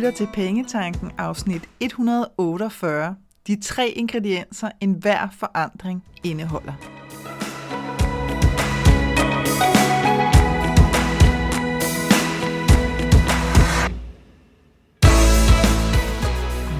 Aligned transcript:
lytter 0.00 0.10
til 0.10 0.28
Pengetanken 0.32 1.10
afsnit 1.18 1.68
148. 1.80 3.14
De 3.46 3.60
tre 3.60 3.88
ingredienser, 3.88 4.70
enhver 4.80 5.28
forandring 5.38 6.04
indeholder. 6.24 6.72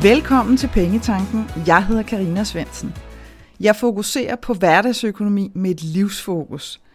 Velkommen 0.03 0.57
til 0.57 0.69
Pengetanken. 0.69 1.51
Jeg 1.67 1.87
hedder 1.87 2.03
Karina 2.03 2.45
Svensen. 2.45 2.95
Jeg 3.61 3.77
fokuserer 3.77 4.37
på 4.37 4.55
hverdagsøkonomi 4.55 5.51
med 5.55 5.71
et 5.71 5.83
livsfokus– 5.83 6.81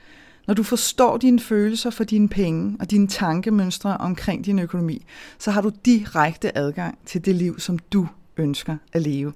når 0.48 0.54
du 0.54 0.64
forstår 0.64 1.18
dine 1.18 1.39
følelser 1.39 1.89
for 1.89 2.04
dine 2.04 2.30
penge 2.30 2.77
og 2.80 2.91
dine 2.91 3.07
tankemønstre 3.07 3.98
omkring 3.98 4.45
din 4.45 4.59
økonomi, 4.59 5.05
så 5.40 5.52
har 5.52 5.62
du 5.62 5.72
direkte 5.86 6.58
adgang 6.58 6.98
til 7.05 7.26
det 7.26 7.36
liv, 7.36 7.59
som 7.59 7.80
du 7.80 8.08
ønsker 8.38 8.77
at 8.94 9.02
leve. 9.02 9.34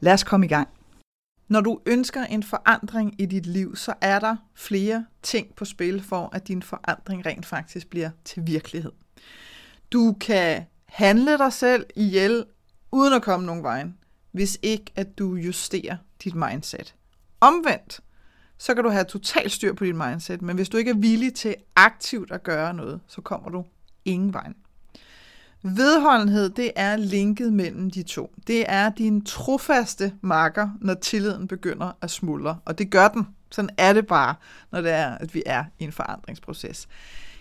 Lad 0.00 0.12
os 0.12 0.24
komme 0.24 0.46
i 0.46 0.48
gang. 0.48 0.68
Når 1.48 1.60
du 1.60 1.80
ønsker 1.86 2.24
en 2.24 2.42
forandring 2.42 3.14
i 3.18 3.26
dit 3.26 3.46
liv, 3.46 3.76
så 3.76 3.94
er 4.00 4.18
der 4.18 4.36
flere 4.54 5.06
ting 5.22 5.54
på 5.54 5.64
spil 5.64 6.02
for, 6.02 6.30
at 6.32 6.48
din 6.48 6.62
forandring 6.62 7.26
rent 7.26 7.46
faktisk 7.46 7.90
bliver 7.90 8.10
til 8.24 8.42
virkelighed. 8.46 8.92
Du 9.92 10.16
kan 10.20 10.64
handle 10.86 11.38
dig 11.38 11.52
selv 11.52 11.86
ihjel 11.96 12.44
uden 12.92 13.12
at 13.12 13.22
komme 13.22 13.46
nogen 13.46 13.62
vejen, 13.62 13.96
hvis 14.32 14.58
ikke 14.62 14.92
at 14.96 15.18
du 15.18 15.34
justerer 15.34 15.96
dit 16.24 16.34
mindset. 16.34 16.94
Omvendt, 17.40 18.00
så 18.60 18.74
kan 18.74 18.84
du 18.84 18.90
have 18.90 19.04
total 19.04 19.50
styr 19.50 19.72
på 19.72 19.84
dit 19.84 19.94
mindset, 19.94 20.42
men 20.42 20.56
hvis 20.56 20.68
du 20.68 20.76
ikke 20.76 20.90
er 20.90 20.96
villig 20.96 21.34
til 21.34 21.54
aktivt 21.76 22.32
at 22.32 22.42
gøre 22.42 22.74
noget, 22.74 23.00
så 23.06 23.20
kommer 23.20 23.50
du 23.50 23.64
ingen 24.04 24.32
vej. 24.32 24.52
Vedholdenhed, 25.62 26.50
det 26.50 26.70
er 26.76 26.96
linket 26.96 27.52
mellem 27.52 27.90
de 27.90 28.02
to. 28.02 28.34
Det 28.46 28.64
er 28.68 28.90
din 28.90 29.24
trofaste 29.24 30.14
marker, 30.20 30.68
når 30.80 30.94
tilliden 30.94 31.48
begynder 31.48 31.92
at 32.02 32.10
smuldre, 32.10 32.58
og 32.64 32.78
det 32.78 32.90
gør 32.90 33.08
den. 33.08 33.26
Sådan 33.50 33.70
er 33.78 33.92
det 33.92 34.06
bare, 34.06 34.34
når 34.72 34.80
det 34.80 34.90
er, 34.90 35.08
at 35.10 35.34
vi 35.34 35.42
er 35.46 35.64
i 35.78 35.84
en 35.84 35.92
forandringsproces. 35.92 36.88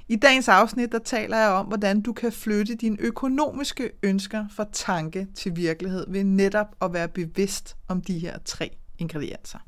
I 0.08 0.16
dagens 0.16 0.48
afsnit, 0.48 0.92
der 0.92 1.00
taler 1.00 1.38
jeg 1.38 1.50
om, 1.50 1.66
hvordan 1.66 2.02
du 2.02 2.14
kan 2.14 2.32
flytte 2.32 2.76
dine 2.76 2.98
økonomiske 3.00 3.92
ønsker 4.04 4.46
fra 4.52 4.66
tanke 4.74 5.28
til 5.36 5.56
virkelighed 5.56 6.06
ved 6.08 6.24
netop 6.24 6.76
at 6.82 6.94
være 6.94 7.08
bevidst 7.08 7.76
om 7.88 8.02
de 8.02 8.20
her 8.20 8.38
tre 8.46 8.78
ingredienser. 8.98 9.60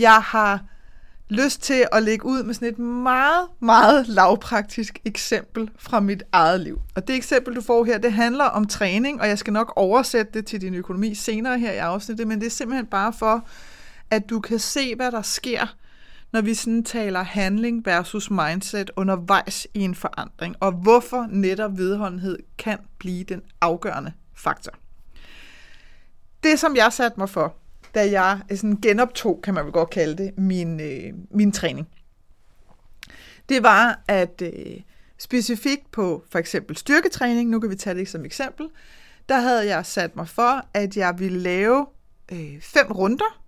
Jeg 0.00 0.22
har 0.22 0.64
lyst 1.28 1.62
til 1.62 1.86
at 1.92 2.02
lægge 2.02 2.26
ud 2.26 2.42
med 2.42 2.54
sådan 2.54 2.68
et 2.68 2.78
meget, 2.78 3.48
meget 3.60 4.08
lavpraktisk 4.08 4.98
eksempel 5.04 5.70
fra 5.78 6.00
mit 6.00 6.22
eget 6.32 6.60
liv. 6.60 6.80
Og 6.94 7.08
det 7.08 7.16
eksempel, 7.16 7.56
du 7.56 7.60
får 7.60 7.84
her, 7.84 7.98
det 7.98 8.12
handler 8.12 8.44
om 8.44 8.66
træning, 8.66 9.20
og 9.20 9.28
jeg 9.28 9.38
skal 9.38 9.52
nok 9.52 9.72
oversætte 9.76 10.32
det 10.32 10.46
til 10.46 10.60
din 10.60 10.74
økonomi 10.74 11.14
senere 11.14 11.58
her 11.58 11.72
i 11.72 11.76
afsnittet, 11.76 12.26
men 12.26 12.40
det 12.40 12.46
er 12.46 12.50
simpelthen 12.50 12.86
bare 12.86 13.12
for, 13.12 13.48
at 14.10 14.30
du 14.30 14.40
kan 14.40 14.58
se, 14.58 14.94
hvad 14.94 15.12
der 15.12 15.22
sker, 15.22 15.76
når 16.32 16.40
vi 16.40 16.54
sådan 16.54 16.84
taler 16.84 17.22
handling 17.22 17.86
versus 17.86 18.30
mindset 18.30 18.90
undervejs 18.96 19.66
i 19.74 19.80
en 19.80 19.94
forandring, 19.94 20.56
og 20.60 20.72
hvorfor 20.72 21.26
netop 21.30 21.78
vedholdenhed 21.78 22.38
kan 22.58 22.78
blive 22.98 23.24
den 23.24 23.42
afgørende 23.60 24.12
faktor. 24.34 24.72
Det, 26.42 26.58
som 26.58 26.76
jeg 26.76 26.92
satte 26.92 27.20
mig 27.20 27.28
for, 27.28 27.56
da 27.96 28.10
jeg 28.10 28.40
øh, 28.50 28.56
sådan 28.56 28.78
genoptog, 28.82 29.40
kan 29.42 29.54
man 29.54 29.64
vel 29.64 29.72
godt 29.72 29.90
kalde 29.90 30.24
det, 30.24 30.38
min, 30.38 30.80
øh, 30.80 31.12
min 31.30 31.52
træning. 31.52 31.88
Det 33.48 33.62
var, 33.62 34.00
at 34.08 34.42
øh, 34.42 34.80
specifikt 35.18 35.92
på 35.92 36.24
for 36.30 36.38
eksempel 36.38 36.76
styrketræning, 36.76 37.50
nu 37.50 37.60
kan 37.60 37.70
vi 37.70 37.76
tage 37.76 37.98
det 37.98 38.08
som 38.08 38.24
eksempel, 38.24 38.68
der 39.28 39.38
havde 39.40 39.66
jeg 39.66 39.86
sat 39.86 40.16
mig 40.16 40.28
for, 40.28 40.66
at 40.74 40.96
jeg 40.96 41.18
ville 41.18 41.38
lave 41.38 41.86
øh, 42.32 42.60
fem 42.60 42.92
runder 42.92 43.42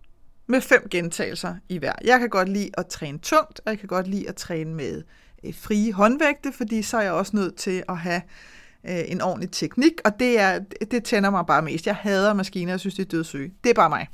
med 0.47 0.61
fem 0.61 0.89
gentagelser 0.91 1.55
i 1.69 1.79
hver. 1.79 1.93
Jeg 2.05 2.21
kan 2.21 2.29
godt 2.29 2.49
lide 2.49 2.71
at 2.75 2.87
træne 2.87 3.19
tungt, 3.19 3.61
og 3.65 3.71
jeg 3.71 3.79
kan 3.79 3.89
godt 3.89 4.09
lide 4.09 4.29
at 4.29 4.37
træne 4.37 4.75
med 4.75 5.03
øh, 5.45 5.55
frie 5.55 5.93
håndvægte, 5.93 6.53
fordi 6.53 6.83
så 6.83 6.97
er 6.97 7.03
jeg 7.03 7.13
også 7.13 7.37
nødt 7.37 7.57
til 7.57 7.83
at 7.89 7.99
have 7.99 8.23
øh, 8.89 9.05
en 9.07 9.21
ordentlig 9.21 9.51
teknik, 9.51 9.93
og 10.05 10.21
det, 10.21 10.39
er, 10.41 10.59
det 10.91 11.05
tænder 11.05 11.31
mig 11.31 11.47
bare 11.47 11.63
mest. 11.63 11.87
Jeg 11.87 11.97
hader 11.97 12.33
maskiner, 12.33 12.73
jeg 12.73 12.81
synes, 12.81 12.95
det 12.95 13.05
er 13.05 13.09
dødssyge. 13.09 13.53
Det 13.65 13.71
er 13.71 13.75
bare 13.75 13.89
mig. 13.89 14.09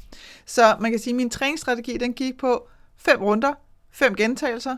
Så 0.47 0.77
man 0.81 0.91
kan 0.91 1.01
sige, 1.01 1.13
at 1.13 1.17
min 1.17 1.31
træningsstrategi, 1.31 1.97
den 1.97 2.13
gik 2.13 2.39
på 2.39 2.69
fem 2.97 3.23
runder, 3.23 3.55
fem 3.91 4.15
gentagelser, 4.15 4.77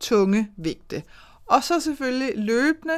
tunge 0.00 0.50
vægte. 0.56 1.02
Og 1.46 1.64
så 1.64 1.80
selvfølgelig 1.80 2.32
løbende 2.36 2.94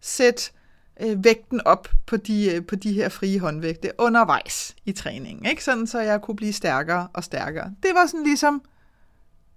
sæt 0.00 0.52
øh, 1.00 1.24
vægten 1.24 1.60
op 1.64 1.88
på 2.06 2.16
de, 2.16 2.54
øh, 2.54 2.66
på 2.66 2.76
de 2.76 2.92
her 2.92 3.08
frie 3.08 3.40
håndvægte 3.40 3.92
undervejs 3.98 4.74
i 4.84 4.92
træningen. 4.92 5.46
Ikke? 5.46 5.64
Sådan, 5.64 5.86
så 5.86 6.00
jeg 6.00 6.20
kunne 6.22 6.36
blive 6.36 6.52
stærkere 6.52 7.08
og 7.12 7.24
stærkere. 7.24 7.74
Det 7.82 7.90
var 7.94 8.06
sådan 8.06 8.24
ligesom, 8.24 8.62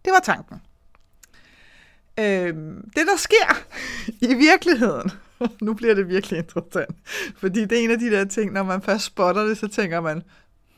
det 0.05 0.13
var 0.13 0.19
tanken. 0.19 0.61
Øh, 2.19 2.53
det, 2.95 3.07
der 3.07 3.17
sker 3.17 3.57
i 4.31 4.33
virkeligheden, 4.33 5.11
nu 5.61 5.73
bliver 5.73 5.93
det 5.93 6.09
virkelig 6.09 6.37
interessant. 6.37 6.95
Fordi 7.37 7.65
det 7.65 7.79
er 7.79 7.83
en 7.83 7.91
af 7.91 7.99
de 7.99 8.11
der 8.11 8.25
ting, 8.25 8.53
når 8.53 8.63
man 8.63 8.81
først 8.81 9.05
spotter 9.05 9.43
det, 9.43 9.57
så 9.57 9.67
tænker 9.67 10.01
man, 10.01 10.23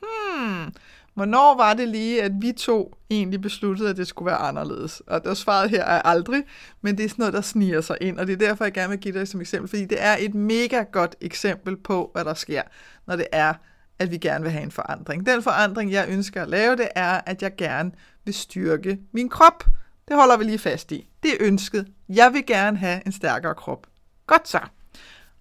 hmm, 0.01 0.73
hvornår 1.13 1.57
var 1.57 1.73
det 1.73 1.87
lige, 1.87 2.23
at 2.23 2.31
vi 2.39 2.51
to 2.51 2.97
egentlig 3.09 3.41
besluttede, 3.41 3.89
at 3.89 3.97
det 3.97 4.07
skulle 4.07 4.25
være 4.25 4.37
anderledes? 4.37 5.01
Og 5.07 5.23
der 5.23 5.33
svaret 5.33 5.69
her 5.69 5.83
er 5.83 6.01
aldrig, 6.01 6.43
men 6.81 6.97
det 6.97 7.05
er 7.05 7.09
sådan 7.09 7.21
noget, 7.21 7.33
der 7.33 7.41
sniger 7.41 7.81
sig 7.81 7.97
ind, 8.01 8.19
og 8.19 8.27
det 8.27 8.33
er 8.33 8.47
derfor, 8.47 8.65
jeg 8.65 8.73
gerne 8.73 8.89
vil 8.89 8.99
give 8.99 9.19
dig 9.19 9.27
som 9.27 9.41
eksempel, 9.41 9.69
fordi 9.69 9.85
det 9.85 10.03
er 10.03 10.15
et 10.19 10.35
mega 10.35 10.83
godt 10.91 11.15
eksempel 11.21 11.77
på, 11.77 12.09
hvad 12.13 12.25
der 12.25 12.33
sker, 12.33 12.61
når 13.07 13.15
det 13.15 13.27
er, 13.31 13.53
at 13.99 14.11
vi 14.11 14.17
gerne 14.17 14.43
vil 14.43 14.51
have 14.51 14.63
en 14.63 14.71
forandring. 14.71 15.25
Den 15.25 15.43
forandring, 15.43 15.91
jeg 15.91 16.09
ønsker 16.09 16.41
at 16.41 16.49
lave, 16.49 16.75
det 16.75 16.87
er, 16.95 17.21
at 17.25 17.41
jeg 17.41 17.55
gerne 17.57 17.91
vil 18.25 18.33
styrke 18.33 18.99
min 19.11 19.29
krop. 19.29 19.63
Det 20.07 20.17
holder 20.17 20.37
vi 20.37 20.43
lige 20.43 20.59
fast 20.59 20.91
i. 20.91 21.09
Det 21.23 21.31
er 21.31 21.37
ønsket. 21.39 21.87
Jeg 22.09 22.33
vil 22.33 22.45
gerne 22.45 22.77
have 22.77 23.01
en 23.05 23.11
stærkere 23.11 23.55
krop. 23.55 23.87
Godt 24.29 24.47
så. 24.47 24.59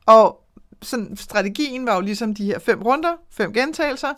Og 0.06 0.44
sådan, 0.82 1.16
strategien 1.16 1.86
var 1.86 1.94
jo 1.94 2.00
ligesom 2.00 2.34
de 2.34 2.44
her 2.44 2.58
fem 2.58 2.82
runder, 2.82 3.16
fem 3.30 3.52
gentagelser, 3.52 4.12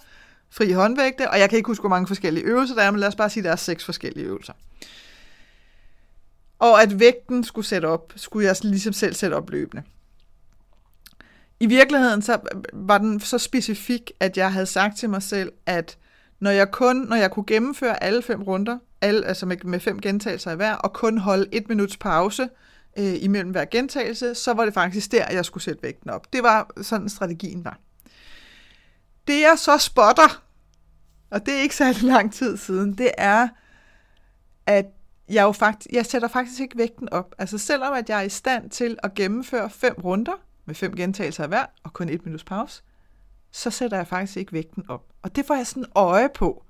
fri 0.50 0.72
håndvægte, 0.72 1.30
og 1.30 1.38
jeg 1.38 1.50
kan 1.50 1.56
ikke 1.56 1.66
huske, 1.66 1.82
hvor 1.82 1.88
mange 1.88 2.06
forskellige 2.06 2.44
øvelser 2.44 2.74
der 2.74 2.82
er, 2.82 2.90
men 2.90 3.00
lad 3.00 3.08
os 3.08 3.16
bare 3.16 3.30
sige, 3.30 3.40
at 3.40 3.44
der 3.44 3.50
er 3.50 3.56
seks 3.56 3.84
forskellige 3.84 4.26
øvelser. 4.26 4.52
Og 6.58 6.82
at 6.82 7.00
vægten 7.00 7.44
skulle 7.44 7.66
sætte 7.66 7.86
op, 7.86 8.12
skulle 8.16 8.46
jeg 8.46 8.56
ligesom 8.62 8.92
selv 8.92 9.14
sætte 9.14 9.34
op 9.34 9.50
løbende. 9.50 9.82
I 11.60 11.66
virkeligheden 11.66 12.22
så 12.22 12.40
var 12.72 12.98
den 12.98 13.20
så 13.20 13.38
specifik, 13.38 14.10
at 14.20 14.36
jeg 14.36 14.52
havde 14.52 14.66
sagt 14.66 14.98
til 14.98 15.10
mig 15.10 15.22
selv, 15.22 15.52
at 15.66 15.98
når 16.40 16.50
jeg 16.50 16.70
kun, 16.70 16.96
når 16.96 17.16
jeg 17.16 17.30
kunne 17.30 17.46
gennemføre 17.46 18.02
alle 18.02 18.22
fem 18.22 18.42
runder, 18.42 18.78
alle, 19.00 19.26
altså 19.26 19.46
med, 19.46 19.56
med 19.64 19.80
fem 19.80 20.00
gentagelser 20.00 20.52
i 20.52 20.56
hver, 20.56 20.74
og 20.74 20.92
kun 20.92 21.18
holde 21.18 21.48
et 21.52 21.68
minuts 21.68 21.96
pause, 21.96 22.42
øh, 22.42 22.48
Øh, 22.98 23.14
imellem 23.20 23.50
hver 23.50 23.64
gentagelse, 23.64 24.34
så 24.34 24.52
var 24.52 24.64
det 24.64 24.74
faktisk 24.74 25.12
der, 25.12 25.30
jeg 25.30 25.44
skulle 25.44 25.64
sætte 25.64 25.82
vægten 25.82 26.10
op. 26.10 26.32
Det 26.32 26.42
var 26.42 26.70
sådan 26.82 27.08
strategien 27.08 27.64
var. 27.64 27.78
Det 29.26 29.40
jeg 29.40 29.54
så 29.58 29.78
spotter, 29.78 30.42
og 31.30 31.46
det 31.46 31.54
er 31.54 31.58
ikke 31.58 31.76
særlig 31.76 32.02
lang 32.02 32.32
tid 32.32 32.56
siden, 32.56 32.98
det 32.98 33.10
er, 33.18 33.48
at 34.66 34.86
jeg, 35.28 35.42
jo 35.42 35.52
faktisk, 35.52 35.92
jeg 35.92 36.06
sætter 36.06 36.28
faktisk 36.28 36.60
ikke 36.60 36.78
vægten 36.78 37.08
op. 37.12 37.34
Altså 37.38 37.58
selvom 37.58 37.92
at 37.92 38.08
jeg 38.08 38.18
er 38.18 38.22
i 38.22 38.28
stand 38.28 38.70
til 38.70 38.98
at 39.02 39.14
gennemføre 39.14 39.70
fem 39.70 39.94
runder 40.04 40.32
med 40.64 40.74
fem 40.74 40.96
gentagelser 40.96 41.46
hver 41.46 41.66
og 41.82 41.92
kun 41.92 42.08
et 42.08 42.24
minuts 42.24 42.44
pause, 42.44 42.82
så 43.50 43.70
sætter 43.70 43.96
jeg 43.96 44.06
faktisk 44.06 44.36
ikke 44.36 44.52
vægten 44.52 44.84
op. 44.88 45.04
Og 45.22 45.36
det 45.36 45.46
får 45.46 45.54
jeg 45.54 45.66
sådan 45.66 45.84
øje 45.94 46.28
på. 46.34 46.64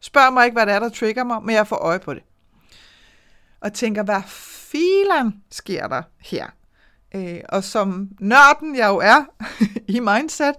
Spørg 0.00 0.32
mig 0.32 0.44
ikke, 0.44 0.54
hvad 0.54 0.66
det 0.66 0.74
er, 0.74 0.78
der 0.78 0.88
trigger 0.88 1.24
mig, 1.24 1.42
men 1.42 1.54
jeg 1.54 1.66
får 1.66 1.76
øje 1.76 1.98
på 1.98 2.14
det. 2.14 2.22
Og 3.62 3.72
tænker, 3.72 4.02
hvad 4.02 4.22
filan 4.26 5.42
sker 5.50 5.88
der 5.88 6.02
her? 6.18 6.46
Øh, 7.14 7.40
og 7.48 7.64
som 7.64 8.08
nørden 8.20 8.76
jeg 8.76 8.88
jo 8.88 8.96
er 8.98 9.24
i 9.96 10.00
mindset, 10.00 10.54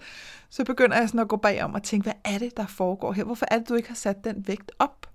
så 0.50 0.64
begynder 0.64 0.98
jeg 0.98 1.10
sådan 1.10 1.20
at 1.20 1.28
gå 1.28 1.36
bagom 1.36 1.74
og 1.74 1.84
tænke, 1.84 2.04
hvad 2.04 2.34
er 2.34 2.38
det, 2.38 2.58
der 2.58 2.68
foregår 2.68 3.14
her? 3.14 3.24
Hvorfor 3.24 3.46
er 3.52 3.58
det, 3.58 3.70
du 3.70 3.76
ikke 3.76 3.88
har 3.88 3.96
sat 3.96 4.24
den 4.24 4.48
vægt 4.48 4.72
op? 4.80 5.10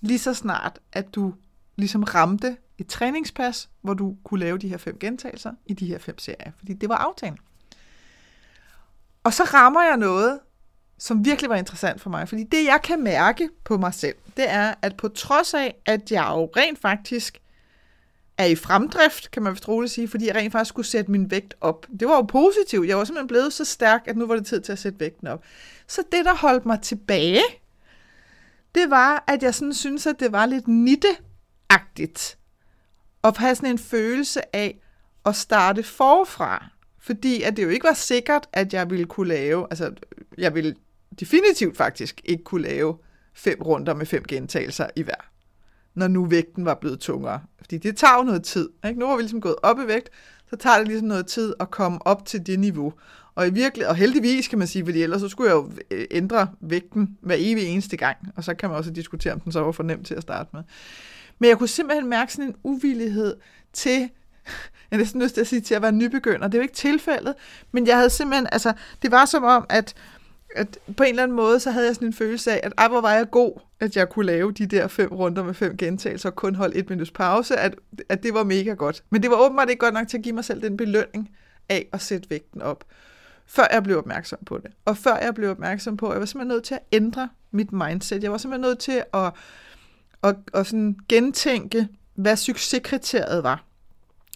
Lige 0.00 0.18
så 0.18 0.34
snart, 0.34 0.78
at 0.92 1.14
du 1.14 1.34
ligesom 1.76 2.02
ramte 2.02 2.56
et 2.78 2.86
træningspas, 2.86 3.70
hvor 3.80 3.94
du 3.94 4.16
kunne 4.24 4.40
lave 4.40 4.58
de 4.58 4.68
her 4.68 4.76
fem 4.76 4.98
gentagelser 4.98 5.52
i 5.66 5.74
de 5.74 5.86
her 5.86 5.98
fem 5.98 6.18
serier. 6.18 6.52
Fordi 6.58 6.72
det 6.72 6.88
var 6.88 6.96
aftalen. 6.96 7.38
Og 9.24 9.34
så 9.34 9.44
rammer 9.44 9.82
jeg 9.82 9.96
noget, 9.96 10.40
som 10.98 11.24
virkelig 11.24 11.50
var 11.50 11.56
interessant 11.56 12.00
for 12.00 12.10
mig. 12.10 12.28
Fordi 12.28 12.42
det, 12.42 12.64
jeg 12.64 12.80
kan 12.84 13.02
mærke 13.02 13.48
på 13.64 13.76
mig 13.76 13.94
selv, 13.94 14.14
det 14.36 14.50
er, 14.50 14.74
at 14.82 14.96
på 14.96 15.08
trods 15.08 15.54
af, 15.54 15.74
at 15.86 16.12
jeg 16.12 16.26
jo 16.30 16.50
rent 16.56 16.80
faktisk 16.80 17.40
er 18.38 18.44
i 18.44 18.54
fremdrift, 18.54 19.30
kan 19.30 19.42
man 19.42 19.52
vist 19.52 19.68
roligt 19.68 19.92
sige, 19.92 20.08
fordi 20.08 20.26
jeg 20.26 20.34
rent 20.34 20.52
faktisk 20.52 20.68
skulle 20.68 20.86
sætte 20.86 21.10
min 21.10 21.30
vægt 21.30 21.54
op. 21.60 21.86
Det 22.00 22.08
var 22.08 22.14
jo 22.14 22.22
positivt. 22.22 22.88
Jeg 22.88 22.98
var 22.98 23.04
simpelthen 23.04 23.28
blevet 23.28 23.52
så 23.52 23.64
stærk, 23.64 24.02
at 24.06 24.16
nu 24.16 24.26
var 24.26 24.36
det 24.36 24.46
tid 24.46 24.60
til 24.60 24.72
at 24.72 24.78
sætte 24.78 25.00
vægten 25.00 25.26
op. 25.26 25.44
Så 25.86 26.02
det, 26.12 26.24
der 26.24 26.34
holdt 26.34 26.66
mig 26.66 26.80
tilbage, 26.80 27.42
det 28.74 28.90
var, 28.90 29.24
at 29.26 29.42
jeg 29.42 29.54
sådan 29.54 29.74
synes, 29.74 30.06
at 30.06 30.20
det 30.20 30.32
var 30.32 30.46
lidt 30.46 30.68
nitteagtigt. 30.68 32.38
At 33.24 33.36
have 33.36 33.54
sådan 33.54 33.70
en 33.70 33.78
følelse 33.78 34.56
af 34.56 34.78
at 35.26 35.36
starte 35.36 35.82
forfra. 35.82 36.66
fordi 36.98 37.42
at 37.42 37.56
det 37.56 37.62
jo 37.62 37.68
ikke 37.68 37.84
var 37.84 37.94
sikkert, 37.94 38.48
at 38.52 38.74
jeg 38.74 38.90
ville 38.90 39.06
kunne 39.06 39.28
lave, 39.28 39.66
altså 39.70 39.92
jeg 40.38 40.54
ville 40.54 40.74
definitivt 41.20 41.76
faktisk 41.76 42.20
ikke 42.24 42.44
kunne 42.44 42.62
lave 42.62 42.96
fem 43.34 43.62
runder 43.62 43.94
med 43.94 44.06
fem 44.06 44.24
gentagelser 44.24 44.86
i 44.96 45.02
hver, 45.02 45.30
når 45.94 46.08
nu 46.08 46.24
vægten 46.24 46.64
var 46.64 46.74
blevet 46.74 47.00
tungere. 47.00 47.40
Fordi 47.60 47.78
det 47.78 47.96
tager 47.96 48.16
jo 48.16 48.22
noget 48.22 48.42
tid. 48.44 48.68
Ikke? 48.86 49.00
Nu 49.00 49.06
har 49.06 49.16
vi 49.16 49.22
ligesom 49.22 49.40
gået 49.40 49.56
op 49.62 49.78
i 49.78 49.86
vægt, 49.86 50.10
så 50.50 50.56
tager 50.56 50.78
det 50.78 50.88
ligesom 50.88 51.08
noget 51.08 51.26
tid 51.26 51.54
at 51.60 51.70
komme 51.70 52.06
op 52.06 52.26
til 52.26 52.46
det 52.46 52.60
niveau. 52.60 52.92
Og, 53.34 53.46
i 53.46 53.50
virkelig, 53.50 53.88
og 53.88 53.96
heldigvis 53.96 54.48
kan 54.48 54.58
man 54.58 54.68
sige, 54.68 54.84
fordi 54.84 55.02
ellers 55.02 55.20
så 55.20 55.28
skulle 55.28 55.50
jeg 55.50 55.56
jo 55.56 55.70
øh, 55.90 56.06
ændre 56.10 56.48
vægten 56.60 57.18
hver 57.20 57.36
evig 57.38 57.64
eneste 57.64 57.96
gang, 57.96 58.16
og 58.36 58.44
så 58.44 58.54
kan 58.54 58.68
man 58.68 58.78
også 58.78 58.90
diskutere, 58.90 59.32
om 59.32 59.40
den 59.40 59.52
så 59.52 59.60
var 59.60 59.72
for 59.72 59.82
nem 59.82 60.04
til 60.04 60.14
at 60.14 60.22
starte 60.22 60.50
med. 60.52 60.62
Men 61.38 61.48
jeg 61.48 61.58
kunne 61.58 61.68
simpelthen 61.68 62.08
mærke 62.08 62.32
sådan 62.32 62.48
en 62.48 62.56
uvillighed 62.62 63.36
til, 63.72 64.00
jeg 64.90 64.90
er 64.90 64.96
næsten 64.96 65.22
lyst 65.22 65.34
til 65.34 65.40
at 65.40 65.46
sige, 65.46 65.60
til 65.60 65.74
at 65.74 65.82
være 65.82 65.92
nybegynder. 65.92 66.48
Det 66.48 66.54
er 66.54 66.58
jo 66.58 66.62
ikke 66.62 66.74
tilfældet, 66.74 67.34
men 67.72 67.86
jeg 67.86 67.96
havde 67.96 68.10
simpelthen, 68.10 68.46
altså, 68.52 68.72
det 69.02 69.10
var 69.10 69.24
som 69.24 69.44
om, 69.44 69.66
at 69.68 69.94
at 70.54 70.78
på 70.96 71.02
en 71.02 71.08
eller 71.08 71.22
anden 71.22 71.36
måde, 71.36 71.60
så 71.60 71.70
havde 71.70 71.86
jeg 71.86 71.94
sådan 71.94 72.08
en 72.08 72.14
følelse 72.14 72.52
af, 72.52 72.60
at 72.62 72.72
ej, 72.78 72.88
hvor 72.88 73.00
var 73.00 73.12
jeg 73.12 73.30
god, 73.30 73.60
at 73.80 73.96
jeg 73.96 74.08
kunne 74.08 74.26
lave 74.26 74.52
de 74.52 74.66
der 74.66 74.88
fem 74.88 75.12
runder 75.12 75.44
med 75.44 75.54
fem 75.54 75.76
gentagelser 75.76 76.30
og 76.30 76.36
kun 76.36 76.54
holde 76.54 76.76
et 76.76 76.90
minuts 76.90 77.10
pause, 77.10 77.56
at, 77.56 77.74
at 78.08 78.22
det 78.22 78.34
var 78.34 78.44
mega 78.44 78.74
godt. 78.74 79.04
Men 79.10 79.22
det 79.22 79.30
var 79.30 79.36
åbenbart 79.36 79.70
ikke 79.70 79.80
godt 79.80 79.94
nok 79.94 80.08
til 80.08 80.18
at 80.18 80.22
give 80.22 80.34
mig 80.34 80.44
selv 80.44 80.62
den 80.62 80.76
belønning 80.76 81.30
af 81.68 81.88
at 81.92 82.02
sætte 82.02 82.30
vægten 82.30 82.62
op, 82.62 82.84
før 83.46 83.66
jeg 83.72 83.82
blev 83.82 83.98
opmærksom 83.98 84.38
på 84.46 84.58
det. 84.58 84.70
Og 84.84 84.96
før 84.96 85.16
jeg 85.16 85.34
blev 85.34 85.50
opmærksom 85.50 85.96
på, 85.96 86.06
at 86.06 86.12
jeg 86.12 86.20
var 86.20 86.26
simpelthen 86.26 86.54
nødt 86.54 86.64
til 86.64 86.74
at 86.74 86.80
ændre 86.92 87.28
mit 87.50 87.72
mindset. 87.72 88.22
Jeg 88.22 88.32
var 88.32 88.38
simpelthen 88.38 88.68
nødt 88.68 88.78
til 88.78 89.02
at, 89.14 89.32
at, 90.22 90.36
at 90.54 90.66
sådan 90.66 90.96
gentænke, 91.08 91.88
hvad 92.14 92.36
succeskriteriet 92.36 93.42
var. 93.42 93.64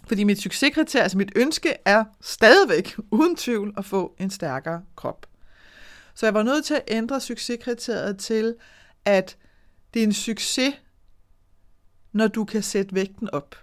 Fordi 0.07 0.23
mit 0.23 0.41
succeskriterie, 0.41 1.03
altså 1.03 1.17
mit 1.17 1.31
ønske, 1.35 1.73
er 1.85 2.03
stadigvæk 2.21 2.95
uden 3.11 3.35
tvivl 3.35 3.73
at 3.77 3.85
få 3.85 4.15
en 4.19 4.29
stærkere 4.29 4.81
krop. 4.95 5.28
Så 6.19 6.25
jeg 6.25 6.33
var 6.33 6.43
nødt 6.43 6.65
til 6.65 6.73
at 6.73 6.83
ændre 6.87 7.21
succeskriteriet 7.21 8.17
til, 8.17 8.55
at 9.05 9.37
det 9.93 9.99
er 9.99 10.03
en 10.03 10.13
succes, 10.13 10.73
når 12.11 12.27
du 12.27 12.45
kan 12.45 12.63
sætte 12.63 12.95
vægten 12.95 13.29
op. 13.29 13.55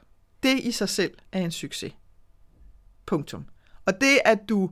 Det 0.42 0.58
i 0.58 0.72
sig 0.72 0.88
selv 0.88 1.14
er 1.32 1.40
en 1.40 1.50
succes. 1.50 1.92
Punktum. 3.06 3.44
Og 3.84 4.00
det, 4.00 4.18
at 4.24 4.38
du 4.48 4.70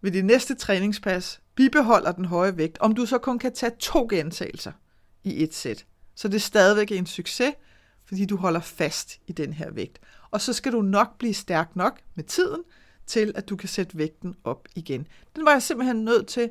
ved 0.00 0.12
det 0.12 0.24
næste 0.24 0.54
træningspas 0.54 1.40
bibeholder 1.54 2.12
den 2.12 2.24
høje 2.24 2.56
vægt, 2.56 2.78
om 2.78 2.94
du 2.94 3.06
så 3.06 3.18
kun 3.18 3.38
kan 3.38 3.54
tage 3.54 3.72
to 3.78 4.06
gentagelser 4.10 4.72
i 5.24 5.42
et 5.42 5.54
sæt, 5.54 5.86
så 6.14 6.28
det 6.28 6.34
er 6.34 6.40
stadigvæk 6.40 6.92
en 6.92 7.06
succes, 7.06 7.54
fordi 8.04 8.26
du 8.26 8.36
holder 8.36 8.60
fast 8.60 9.20
i 9.26 9.32
den 9.32 9.52
her 9.52 9.70
vægt. 9.70 10.00
Og 10.30 10.40
så 10.40 10.52
skal 10.52 10.72
du 10.72 10.82
nok 10.82 11.18
blive 11.18 11.34
stærk 11.34 11.76
nok 11.76 12.00
med 12.14 12.24
tiden, 12.24 12.62
til 13.06 13.32
at 13.34 13.48
du 13.48 13.56
kan 13.56 13.68
sætte 13.68 13.98
vægten 13.98 14.34
op 14.44 14.68
igen. 14.74 15.06
Den 15.36 15.44
var 15.44 15.52
jeg 15.52 15.62
simpelthen 15.62 16.04
nødt 16.04 16.26
til 16.26 16.50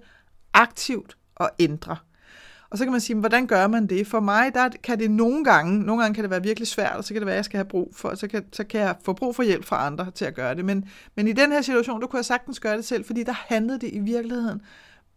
aktivt 0.53 1.17
at 1.39 1.49
ændre. 1.59 1.97
Og 2.69 2.77
så 2.77 2.85
kan 2.85 2.91
man 2.91 3.01
sige, 3.01 3.19
hvordan 3.19 3.47
gør 3.47 3.67
man 3.67 3.87
det? 3.87 4.07
For 4.07 4.19
mig, 4.19 4.53
der 4.53 4.69
kan 4.83 4.99
det 4.99 5.11
nogle 5.11 5.43
gange, 5.43 5.79
nogle 5.79 6.01
gange 6.01 6.15
kan 6.15 6.23
det 6.23 6.31
være 6.31 6.43
virkelig 6.43 6.67
svært, 6.67 6.95
og 6.95 7.03
så 7.03 7.13
kan 7.13 7.21
det 7.21 7.25
være, 7.25 7.35
at 7.35 7.37
jeg 7.37 7.45
skal 7.45 7.57
have 7.57 7.65
brug 7.65 7.93
for, 7.95 8.15
så 8.15 8.27
kan, 8.27 8.45
så 8.53 8.63
kan 8.63 8.81
jeg 8.81 8.95
få 9.03 9.13
brug 9.13 9.35
for 9.35 9.43
hjælp 9.43 9.65
fra 9.65 9.85
andre 9.85 10.11
til 10.11 10.25
at 10.25 10.35
gøre 10.35 10.55
det. 10.55 10.65
Men, 10.65 10.89
men 11.15 11.27
i 11.27 11.33
den 11.33 11.51
her 11.51 11.61
situation, 11.61 12.01
der 12.01 12.07
kunne 12.07 12.17
jeg 12.17 12.25
sagtens 12.25 12.59
gøre 12.59 12.77
det 12.77 12.85
selv, 12.85 13.05
fordi 13.05 13.23
der 13.23 13.31
handlede 13.31 13.79
det 13.79 13.93
i 13.93 13.99
virkeligheden 13.99 14.61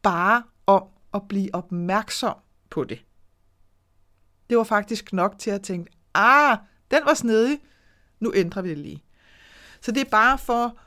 bare 0.02 0.42
om 0.66 0.82
at 1.14 1.22
blive 1.28 1.54
opmærksom 1.54 2.34
på 2.70 2.84
det. 2.84 3.04
Det 4.50 4.58
var 4.58 4.64
faktisk 4.64 5.12
nok 5.12 5.38
til 5.38 5.50
at 5.50 5.62
tænke, 5.62 5.92
ah, 6.14 6.58
den 6.90 7.00
var 7.04 7.14
snedig, 7.14 7.58
nu 8.20 8.32
ændrer 8.34 8.62
vi 8.62 8.70
det 8.70 8.78
lige. 8.78 9.04
Så 9.80 9.92
det 9.92 10.00
er 10.00 10.10
bare 10.10 10.38
for 10.38 10.78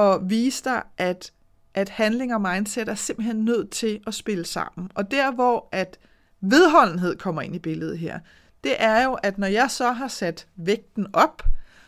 at 0.00 0.30
vise 0.30 0.64
dig, 0.64 0.82
at 0.98 1.32
at 1.74 1.88
handling 1.88 2.34
og 2.34 2.40
mindset 2.40 2.88
er 2.88 2.94
simpelthen 2.94 3.44
nødt 3.44 3.70
til 3.70 4.00
at 4.06 4.14
spille 4.14 4.44
sammen. 4.44 4.90
Og 4.94 5.10
der, 5.10 5.32
hvor 5.32 5.68
at 5.72 5.98
vedholdenhed 6.40 7.16
kommer 7.16 7.42
ind 7.42 7.54
i 7.54 7.58
billedet 7.58 7.98
her, 7.98 8.18
det 8.64 8.74
er 8.78 9.04
jo, 9.04 9.12
at 9.12 9.38
når 9.38 9.46
jeg 9.46 9.70
så 9.70 9.92
har 9.92 10.08
sat 10.08 10.46
vægten 10.56 11.06
op, 11.12 11.42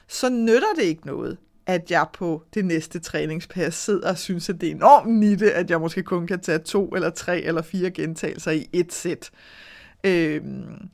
så 0.09 0.29
nytter 0.29 0.75
det 0.77 0.83
ikke 0.83 1.07
noget, 1.07 1.39
at 1.67 1.91
jeg 1.91 2.07
på 2.13 2.43
det 2.55 2.65
næste 2.65 2.99
træningspas 2.99 3.75
sidder 3.75 4.11
og 4.11 4.19
synes, 4.19 4.49
at 4.49 4.61
det 4.61 4.69
er 4.69 4.75
enormt 4.75 5.11
nitte, 5.11 5.53
at 5.53 5.71
jeg 5.71 5.81
måske 5.81 6.03
kun 6.03 6.27
kan 6.27 6.41
tage 6.41 6.59
to 6.59 6.89
eller 6.89 7.11
tre 7.11 7.41
eller 7.41 7.63
fire 7.63 7.91
gentagelser 7.91 8.51
i 8.51 8.69
et 8.73 8.93
sæt. 8.93 9.31
Øhm, 10.05 10.89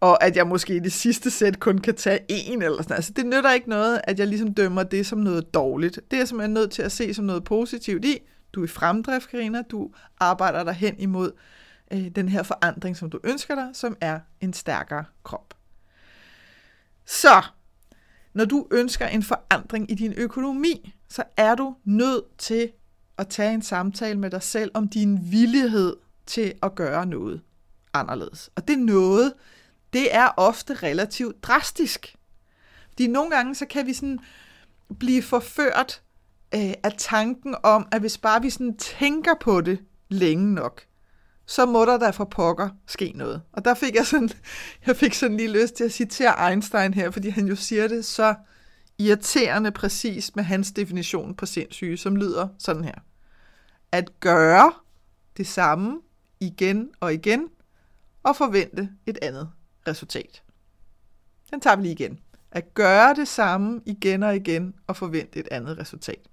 og 0.00 0.24
at 0.24 0.36
jeg 0.36 0.46
måske 0.46 0.76
i 0.76 0.78
det 0.78 0.92
sidste 0.92 1.30
sæt 1.30 1.60
kun 1.60 1.78
kan 1.78 1.94
tage 1.94 2.20
en 2.28 2.62
eller 2.62 2.82
sådan 2.82 2.96
Altså, 2.96 3.12
det 3.12 3.26
nytter 3.26 3.52
ikke 3.52 3.68
noget, 3.68 4.00
at 4.04 4.18
jeg 4.18 4.26
ligesom 4.26 4.54
dømmer 4.54 4.82
det 4.82 5.06
som 5.06 5.18
noget 5.18 5.54
dårligt. 5.54 5.94
Det 5.94 6.16
er 6.16 6.20
jeg 6.20 6.28
simpelthen 6.28 6.54
nødt 6.54 6.70
til 6.70 6.82
at 6.82 6.92
se 6.92 7.14
som 7.14 7.24
noget 7.24 7.44
positivt 7.44 8.04
i. 8.04 8.18
Du 8.52 8.60
er 8.60 8.64
i 8.64 8.68
fremdrift, 8.68 9.28
Karina. 9.28 9.62
Du 9.62 9.90
arbejder 10.20 10.64
dig 10.64 10.74
hen 10.74 11.00
imod 11.00 11.32
øh, 11.92 12.08
den 12.08 12.28
her 12.28 12.42
forandring, 12.42 12.96
som 12.96 13.10
du 13.10 13.20
ønsker 13.24 13.54
dig, 13.54 13.68
som 13.72 13.96
er 14.00 14.20
en 14.40 14.52
stærkere 14.52 15.04
krop. 15.22 15.54
Så, 17.06 17.42
når 18.34 18.44
du 18.44 18.66
ønsker 18.70 19.06
en 19.06 19.22
forandring 19.22 19.90
i 19.90 19.94
din 19.94 20.14
økonomi, 20.16 20.94
så 21.08 21.22
er 21.36 21.54
du 21.54 21.76
nødt 21.84 22.38
til 22.38 22.70
at 23.18 23.28
tage 23.28 23.54
en 23.54 23.62
samtale 23.62 24.18
med 24.18 24.30
dig 24.30 24.42
selv 24.42 24.70
om 24.74 24.88
din 24.88 25.18
villighed 25.22 25.96
til 26.26 26.52
at 26.62 26.74
gøre 26.74 27.06
noget 27.06 27.40
anderledes. 27.94 28.50
Og 28.56 28.68
det 28.68 28.78
noget, 28.78 29.32
det 29.92 30.14
er 30.14 30.28
ofte 30.36 30.74
relativt 30.74 31.42
drastisk. 31.42 32.16
Fordi 32.88 33.06
nogle 33.06 33.30
gange, 33.30 33.54
så 33.54 33.66
kan 33.66 33.86
vi 33.86 33.92
sådan 33.92 34.18
blive 34.98 35.22
forført 35.22 36.02
øh, 36.54 36.72
af 36.82 36.92
tanken 36.98 37.56
om, 37.62 37.88
at 37.92 38.00
hvis 38.00 38.18
bare 38.18 38.42
vi 38.42 38.50
sådan 38.50 38.76
tænker 38.76 39.34
på 39.40 39.60
det 39.60 39.78
længe 40.08 40.54
nok, 40.54 40.82
så 41.46 41.66
må 41.66 41.84
der 41.84 41.98
da 41.98 42.10
for 42.10 42.24
pokker 42.24 42.68
ske 42.86 43.12
noget. 43.14 43.42
Og 43.52 43.64
der 43.64 43.74
fik 43.74 43.94
jeg 43.94 44.06
sådan, 44.06 44.30
jeg 44.86 44.96
fik 44.96 45.14
sådan 45.14 45.36
lige 45.36 45.62
lyst 45.62 45.74
til 45.74 45.84
at 45.84 45.92
citere 45.92 46.50
Einstein 46.50 46.94
her, 46.94 47.10
fordi 47.10 47.28
han 47.28 47.46
jo 47.46 47.56
siger 47.56 47.88
det 47.88 48.04
så 48.04 48.34
irriterende 48.98 49.70
præcis 49.70 50.36
med 50.36 50.44
hans 50.44 50.72
definition 50.72 51.34
på 51.34 51.46
sindssyge, 51.46 51.96
som 51.96 52.16
lyder 52.16 52.48
sådan 52.58 52.84
her. 52.84 52.94
At 53.92 54.20
gøre 54.20 54.72
det 55.36 55.46
samme 55.46 56.00
igen 56.40 56.90
og 57.00 57.14
igen, 57.14 57.48
og 58.22 58.36
forvente 58.36 58.88
et 59.06 59.18
andet 59.22 59.50
resultat. 59.90 60.42
Den 61.50 61.60
tager 61.60 61.76
vi 61.76 61.82
lige 61.82 61.92
igen. 61.92 62.18
At 62.52 62.74
gøre 62.74 63.14
det 63.14 63.28
samme 63.28 63.80
igen 63.86 64.22
og 64.22 64.36
igen 64.36 64.74
og 64.86 64.96
forvente 64.96 65.38
et 65.38 65.48
andet 65.50 65.78
resultat. 65.78 66.28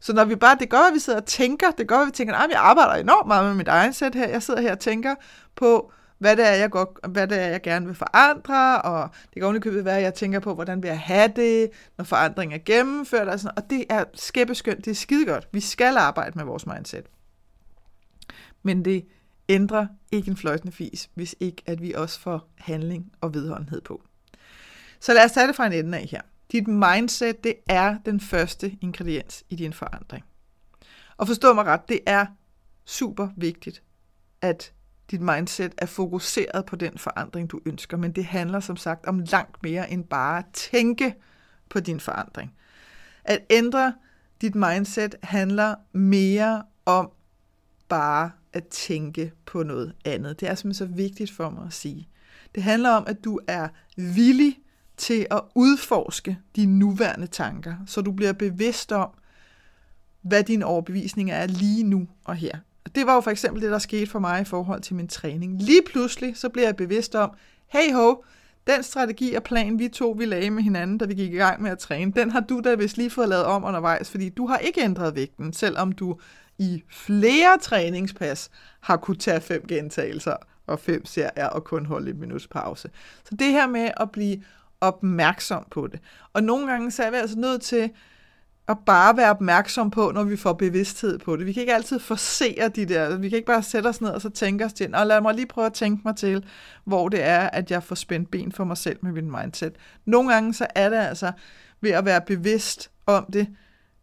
Så 0.00 0.12
når 0.12 0.24
vi 0.24 0.36
bare, 0.36 0.56
det 0.60 0.70
gør, 0.70 0.78
at 0.78 0.94
vi 0.94 0.98
sidder 0.98 1.20
og 1.20 1.26
tænker, 1.26 1.70
det 1.70 1.88
gør, 1.88 1.98
at 1.98 2.06
vi 2.06 2.12
tænker, 2.12 2.34
at 2.34 2.50
jeg 2.50 2.60
arbejder 2.60 2.94
enormt 2.94 3.26
meget 3.26 3.46
med 3.46 3.54
mit 3.54 3.68
egen 3.68 3.92
sæt 3.92 4.14
her. 4.14 4.28
Jeg 4.28 4.42
sidder 4.42 4.60
her 4.60 4.72
og 4.72 4.78
tænker 4.78 5.14
på, 5.54 5.92
hvad 6.18 6.36
det 6.36 6.48
er, 6.48 6.52
jeg, 6.52 6.70
går, 6.70 7.08
hvad 7.08 7.28
det 7.28 7.40
er, 7.40 7.46
jeg 7.46 7.62
gerne 7.62 7.86
vil 7.86 7.94
forandre, 7.94 8.82
og 8.82 9.08
det 9.24 9.34
kan 9.34 9.42
ovenikøbet 9.42 9.84
være, 9.84 9.96
at 9.96 10.02
jeg 10.02 10.14
tænker 10.14 10.40
på, 10.40 10.54
hvordan 10.54 10.82
vil 10.82 10.88
jeg 10.88 11.00
have 11.00 11.32
det, 11.36 11.70
når 11.98 12.04
forandringen 12.04 12.60
er 12.60 12.64
gennemført, 12.64 13.28
og, 13.28 13.40
sådan, 13.40 13.58
og 13.58 13.70
det 13.70 13.84
er 13.90 14.04
skæbbeskønt, 14.14 14.84
det 14.84 14.90
er 14.90 14.94
skidegodt. 14.94 15.48
Vi 15.52 15.60
skal 15.60 15.96
arbejde 15.96 16.38
med 16.38 16.44
vores 16.44 16.66
mindset. 16.66 17.06
Men 18.62 18.84
det 18.84 19.06
ændrer 19.48 19.86
ikke 20.12 20.30
en 20.30 20.36
fløjtende 20.36 20.72
fis, 20.72 21.10
hvis 21.14 21.34
ikke 21.40 21.62
at 21.66 21.82
vi 21.82 21.92
også 21.92 22.20
får 22.20 22.48
handling 22.58 23.12
og 23.20 23.34
vedholdenhed 23.34 23.80
på. 23.80 24.02
Så 25.00 25.14
lad 25.14 25.24
os 25.24 25.32
tage 25.32 25.46
det 25.46 25.56
fra 25.56 25.66
en 25.66 25.72
ende 25.72 25.98
af 25.98 26.06
her. 26.10 26.20
Dit 26.52 26.68
mindset, 26.68 27.44
det 27.44 27.54
er 27.68 27.98
den 28.06 28.20
første 28.20 28.76
ingrediens 28.80 29.44
i 29.48 29.56
din 29.56 29.72
forandring. 29.72 30.24
Og 31.16 31.26
forstå 31.26 31.52
mig 31.52 31.64
ret, 31.64 31.88
det 31.88 32.00
er 32.06 32.26
super 32.84 33.28
vigtigt, 33.36 33.82
at 34.40 34.72
dit 35.10 35.20
mindset 35.20 35.74
er 35.78 35.86
fokuseret 35.86 36.66
på 36.66 36.76
den 36.76 36.98
forandring, 36.98 37.50
du 37.50 37.60
ønsker. 37.66 37.96
Men 37.96 38.12
det 38.12 38.24
handler 38.24 38.60
som 38.60 38.76
sagt 38.76 39.06
om 39.06 39.20
langt 39.20 39.62
mere 39.62 39.90
end 39.90 40.04
bare 40.04 40.38
at 40.38 40.44
tænke 40.52 41.14
på 41.68 41.80
din 41.80 42.00
forandring. 42.00 42.54
At 43.24 43.38
ændre 43.50 43.94
dit 44.40 44.54
mindset 44.54 45.14
handler 45.22 45.74
mere 45.92 46.62
om 46.86 47.10
bare 47.94 48.30
at 48.52 48.64
tænke 48.66 49.32
på 49.46 49.62
noget 49.62 49.92
andet. 50.04 50.40
Det 50.40 50.48
er 50.48 50.54
simpelthen 50.54 50.88
så 50.88 50.94
vigtigt 50.94 51.30
for 51.30 51.50
mig 51.50 51.66
at 51.66 51.72
sige. 51.72 52.08
Det 52.54 52.62
handler 52.62 52.90
om, 52.90 53.04
at 53.06 53.24
du 53.24 53.40
er 53.48 53.68
villig 53.96 54.58
til 54.96 55.26
at 55.30 55.40
udforske 55.54 56.38
dine 56.56 56.78
nuværende 56.78 57.26
tanker, 57.26 57.74
så 57.86 58.00
du 58.00 58.12
bliver 58.12 58.32
bevidst 58.32 58.92
om, 58.92 59.10
hvad 60.22 60.42
din 60.42 60.62
overbevisning 60.62 61.30
er 61.30 61.46
lige 61.46 61.84
nu 61.84 62.08
og 62.24 62.36
her. 62.36 62.58
Og 62.84 62.94
det 62.94 63.06
var 63.06 63.14
jo 63.14 63.20
for 63.20 63.30
eksempel 63.30 63.62
det, 63.62 63.70
der 63.70 63.78
skete 63.78 64.06
for 64.06 64.18
mig 64.18 64.40
i 64.40 64.44
forhold 64.44 64.80
til 64.82 64.94
min 64.94 65.08
træning. 65.08 65.62
Lige 65.62 65.82
pludselig, 65.92 66.36
så 66.36 66.48
bliver 66.48 66.66
jeg 66.66 66.76
bevidst 66.76 67.14
om, 67.14 67.30
hey 67.72 67.92
ho, 67.92 68.14
den 68.66 68.82
strategi 68.82 69.34
og 69.34 69.42
plan, 69.42 69.78
vi 69.78 69.88
to 69.88 70.10
vi 70.18 70.24
lagde 70.24 70.50
med 70.50 70.62
hinanden, 70.62 70.98
da 70.98 71.04
vi 71.04 71.14
gik 71.14 71.32
i 71.32 71.36
gang 71.36 71.62
med 71.62 71.70
at 71.70 71.78
træne, 71.78 72.12
den 72.12 72.30
har 72.30 72.40
du 72.40 72.60
da 72.64 72.74
vist 72.74 72.96
lige 72.96 73.10
fået 73.10 73.28
lavet 73.28 73.44
om 73.44 73.64
undervejs, 73.64 74.10
fordi 74.10 74.28
du 74.28 74.46
har 74.46 74.58
ikke 74.58 74.80
ændret 74.80 75.16
vægten, 75.16 75.52
selvom 75.52 75.92
du 75.92 76.18
i 76.58 76.82
flere 76.90 77.58
træningspas 77.58 78.50
har 78.80 78.96
kunne 78.96 79.16
tage 79.16 79.40
fem 79.40 79.66
gentagelser 79.66 80.36
og 80.66 80.80
fem 80.80 81.04
serier 81.04 81.46
og 81.46 81.64
kun 81.64 81.86
holde 81.86 82.10
et 82.10 82.16
minuts 82.16 82.46
pause. 82.46 82.90
Så 83.24 83.36
det 83.38 83.46
her 83.46 83.66
med 83.66 83.90
at 83.96 84.10
blive 84.10 84.42
opmærksom 84.80 85.66
på 85.70 85.86
det. 85.86 86.00
Og 86.32 86.42
nogle 86.42 86.66
gange 86.66 86.90
så 86.90 87.02
er 87.02 87.10
vi 87.10 87.16
altså 87.16 87.38
nødt 87.38 87.62
til 87.62 87.90
at 88.68 88.78
bare 88.86 89.16
være 89.16 89.30
opmærksom 89.30 89.90
på, 89.90 90.10
når 90.14 90.24
vi 90.24 90.36
får 90.36 90.52
bevidsthed 90.52 91.18
på 91.18 91.36
det. 91.36 91.46
Vi 91.46 91.52
kan 91.52 91.60
ikke 91.60 91.74
altid 91.74 91.98
forsere 91.98 92.68
de 92.68 92.86
der, 92.86 93.16
vi 93.16 93.28
kan 93.28 93.36
ikke 93.36 93.46
bare 93.46 93.62
sætte 93.62 93.88
os 93.88 94.00
ned 94.00 94.10
og 94.10 94.20
så 94.20 94.28
tænke 94.28 94.64
os 94.64 94.72
til, 94.72 94.94
og 94.94 95.06
lad 95.06 95.20
mig 95.20 95.34
lige 95.34 95.46
prøve 95.46 95.66
at 95.66 95.72
tænke 95.72 96.02
mig 96.04 96.16
til, 96.16 96.44
hvor 96.84 97.08
det 97.08 97.22
er, 97.22 97.40
at 97.40 97.70
jeg 97.70 97.82
får 97.82 97.94
spændt 97.94 98.30
ben 98.30 98.52
for 98.52 98.64
mig 98.64 98.76
selv 98.76 98.98
med 99.02 99.12
min 99.12 99.30
mindset. 99.30 99.72
Nogle 100.04 100.32
gange 100.32 100.54
så 100.54 100.66
er 100.74 100.88
det 100.88 100.96
altså 100.96 101.32
ved 101.80 101.90
at 101.90 102.04
være 102.04 102.20
bevidst 102.20 102.90
om 103.06 103.26
det 103.32 103.48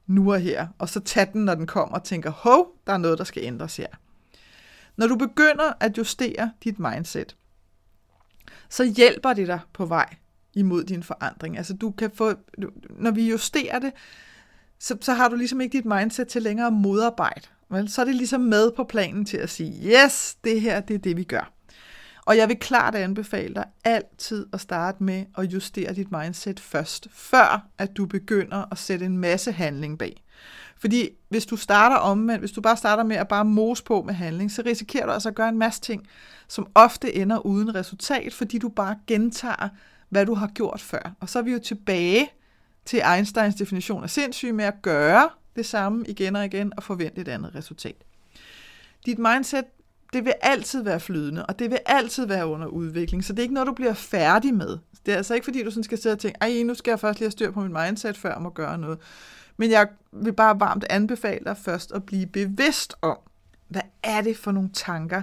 nu 0.08 0.34
og 0.34 0.40
her, 0.40 0.68
og 0.78 0.90
så 0.90 1.00
tage 1.00 1.28
den, 1.34 1.46
når 1.46 1.56
den 1.56 1.68
kommer 1.68 1.96
og 1.98 2.04
tænker, 2.04 2.30
hov, 2.30 2.68
der 2.88 2.94
er 2.94 2.98
noget, 2.98 3.18
der 3.18 3.24
skal 3.24 3.44
ændres 3.44 3.78
her. 3.78 3.88
Når 4.98 5.08
du 5.08 5.16
begynder 5.16 5.74
at 5.80 5.98
justere 5.98 6.52
dit 6.64 6.80
mindset, 6.80 7.36
så 8.70 8.84
hjælper 8.84 9.34
det 9.34 9.48
dig 9.48 9.60
på 9.74 9.86
vej 9.86 10.16
imod 10.54 10.84
din 10.84 11.04
forandring. 11.04 11.58
Altså 11.58 11.74
du 11.74 11.92
kan 11.92 12.12
få, 12.14 12.34
når 12.90 13.12
vi 13.12 13.30
justerer 13.30 13.80
det, 13.80 13.92
så, 14.80 14.98
så 15.02 15.14
har 15.14 15.30
du 15.30 15.36
ligesom 15.36 15.62
ikke 15.62 15.78
dit 15.78 15.86
mindset 15.86 16.28
til 16.28 16.42
længere 16.42 16.72
modarbejde. 16.72 17.48
Vel? 17.70 17.90
Så 17.90 18.02
er 18.02 18.06
det 18.06 18.16
ligesom 18.16 18.42
med 18.42 18.72
på 18.72 18.84
planen 18.84 19.26
til 19.26 19.38
at 19.38 19.50
sige, 19.50 19.92
yes, 19.92 20.38
det 20.44 20.62
her, 20.62 20.80
det 20.80 20.94
er 20.94 21.00
det, 21.00 21.18
vi 21.18 21.24
gør. 21.24 21.54
Og 22.26 22.38
jeg 22.38 22.48
vil 22.48 22.58
klart 22.60 22.96
anbefale 22.96 23.56
dig 23.56 23.66
altid 23.84 24.46
at 24.54 24.62
starte 24.62 25.04
med 25.04 25.26
at 25.38 25.44
justere 25.44 25.94
dit 25.94 26.12
mindset 26.12 26.60
først, 26.60 27.08
før 27.12 27.68
at 27.78 27.98
du 27.98 28.06
begynder 28.06 28.66
at 28.72 28.78
sætte 28.78 29.06
en 29.06 29.18
masse 29.18 29.52
handling 29.52 30.00
bag. 30.00 30.24
Fordi 30.78 31.10
hvis 31.30 31.46
du 31.46 31.56
starter 31.56 31.96
omvendt, 31.96 32.42
hvis 32.42 32.52
du 32.52 32.62
bare 32.62 32.78
starter 32.78 33.04
med 33.04 33.16
at 33.16 33.28
bare 33.28 33.46
mose 33.46 33.84
på 33.84 34.02
med 34.02 34.14
handling, 34.14 34.52
så 34.52 34.64
risikerer 34.66 35.06
du 35.06 35.12
altså 35.12 35.30
at 35.30 35.36
gøre 35.36 35.50
en 35.50 35.58
masse 35.58 35.82
ting, 35.82 36.08
som 36.48 36.68
ofte 36.76 37.16
ender 37.16 37.46
uden 37.46 37.76
resultat, 37.76 38.34
fordi 38.34 38.58
du 38.58 38.70
bare 38.70 38.96
gentager, 39.08 39.70
hvad 40.10 40.26
du 40.26 40.34
har 40.34 40.48
gjort 40.48 40.82
før. 40.82 41.16
Og 41.20 41.30
så 41.30 41.40
er 41.40 41.44
vi 41.44 41.52
jo 41.52 41.60
tilbage 41.60 42.30
til 42.86 43.02
Einsteins 43.16 43.56
definition 43.56 44.04
af 44.04 44.10
sindssyg 44.10 44.54
med 44.54 44.66
at 44.66 44.82
gøre 44.82 45.30
det 45.56 45.66
samme 45.66 46.06
igen 46.08 46.36
og 46.36 46.46
igen 46.46 46.74
og 46.78 46.84
forvente 46.84 47.22
et 47.22 47.28
andet 47.28 47.56
resultat. 47.56 47.96
Dit 49.06 49.20
mindset, 49.20 49.66
det 50.14 50.26
vil 50.26 50.34
altid 50.42 50.84
være 50.84 51.00
flydende, 51.00 51.46
og 51.46 51.60
det 51.60 51.72
vil 51.72 51.80
altid 51.86 52.26
være 52.26 52.48
under 52.48 52.68
udvikling, 52.68 53.24
så 53.24 53.34
det 53.34 53.40
er 53.40 53.44
ikke 53.44 53.54
noget, 53.54 53.68
du 53.68 53.74
bliver 53.74 53.94
færdig 53.94 54.54
med. 54.54 54.78
Det 55.06 55.12
er 55.12 55.18
altså 55.18 55.34
ikke, 55.34 55.46
fordi 55.46 55.64
du 55.64 55.72
sådan 55.72 55.84
skal 55.84 55.98
sidde 55.98 56.14
og 56.14 56.20
tænke, 56.20 56.38
ej, 56.42 56.64
nu 56.64 56.74
skal 56.74 56.92
jeg 56.92 57.00
først 57.00 57.20
lige 57.20 57.26
have 57.26 57.32
styr 57.32 57.52
på 57.52 57.62
min 57.62 57.74
mindset, 57.74 58.18
før 58.18 58.34
jeg 58.34 58.42
må 58.42 58.50
gøre 58.50 58.78
noget. 58.78 59.00
Men 59.58 59.72
jeg 59.72 59.88
vil 60.12 60.34
bare 60.34 60.60
varmt 60.60 60.86
anbefale 60.90 61.46
dig 61.46 61.58
først 61.58 61.92
at 61.92 62.04
blive 62.04 62.28
bevidst 62.28 62.96
om, 63.02 63.18
hvad 63.68 63.82
er 64.04 64.22
det 64.22 64.38
for 64.38 64.52
nogle 64.52 64.70
tanker, 64.74 65.22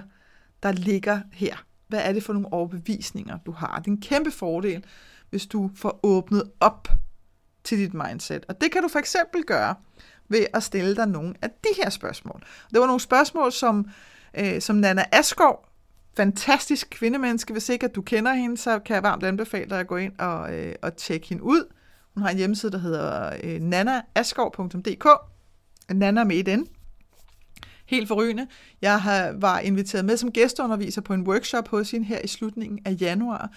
der 0.63 0.71
ligger 0.71 1.21
her? 1.33 1.55
Hvad 1.87 1.99
er 2.03 2.13
det 2.13 2.23
for 2.23 2.33
nogle 2.33 2.53
overbevisninger, 2.53 3.37
du 3.45 3.51
har? 3.51 3.79
Det 3.79 3.87
er 3.87 3.91
en 3.91 4.01
kæmpe 4.01 4.31
fordel, 4.31 4.85
hvis 5.29 5.45
du 5.45 5.71
får 5.75 5.99
åbnet 6.03 6.43
op 6.59 6.87
til 7.63 7.77
dit 7.77 7.93
mindset. 7.93 8.45
Og 8.47 8.61
det 8.61 8.71
kan 8.71 8.81
du 8.81 8.87
for 8.87 8.99
eksempel 8.99 9.43
gøre 9.43 9.75
ved 10.29 10.45
at 10.53 10.63
stille 10.63 10.95
dig 10.95 11.07
nogle 11.07 11.33
af 11.41 11.49
de 11.49 11.69
her 11.83 11.89
spørgsmål. 11.89 12.43
Det 12.73 12.79
var 12.79 12.85
nogle 12.85 12.99
spørgsmål, 12.99 13.51
som, 13.51 13.89
øh, 14.37 14.61
som 14.61 14.75
Nana 14.75 15.05
Askov, 15.11 15.65
fantastisk 16.17 16.87
kvindemenneske, 16.89 17.53
hvis 17.53 17.69
ikke 17.69 17.85
at 17.85 17.95
du 17.95 18.01
kender 18.01 18.33
hende, 18.33 18.57
så 18.57 18.79
kan 18.79 18.93
jeg 18.93 19.03
varmt 19.03 19.23
anbefale 19.23 19.69
dig 19.69 19.79
at 19.79 19.87
gå 19.87 19.97
ind 19.97 20.19
og, 20.19 20.53
øh, 20.53 20.75
og 20.81 20.95
tjekke 20.95 21.27
hende 21.27 21.43
ud. 21.43 21.73
Hun 22.13 22.23
har 22.23 22.29
en 22.29 22.37
hjemmeside, 22.37 22.71
der 22.71 22.77
hedder 22.77 23.33
øh, 23.43 23.61
nanaaskov.dk. 23.61 25.07
Nana 25.93 26.23
med 26.23 26.43
den. 26.43 26.67
Helt 27.85 28.07
forrygende. 28.07 28.47
Jeg 28.81 29.01
har, 29.01 29.35
var 29.39 29.59
inviteret 29.59 30.05
med 30.05 30.17
som 30.17 30.31
gæsteunderviser 30.31 31.01
på 31.01 31.13
en 31.13 31.27
workshop 31.27 31.67
hos 31.67 31.91
hende 31.91 32.05
her 32.05 32.19
i 32.23 32.27
slutningen 32.27 32.79
af 32.85 32.95
januar. 33.01 33.51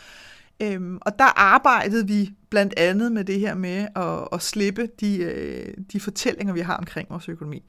Øhm, 0.62 0.99
og 1.00 1.19
der 1.19 1.38
arbejdede 1.41 2.07
vi 2.07 2.31
blandt 2.50 2.75
andet 2.76 3.12
med 3.12 3.25
det 3.25 3.41
her 3.41 3.55
med 3.55 3.87
at, 3.97 4.29
at 4.33 4.43
slippe 4.43 4.88
de, 5.00 5.17
øh, 5.17 5.75
de 5.93 6.00
fortællinger, 6.00 6.55
vi 6.55 6.61
har 6.61 6.76
omkring 6.76 7.11
vores 7.11 7.29
økonomi. 7.29 7.62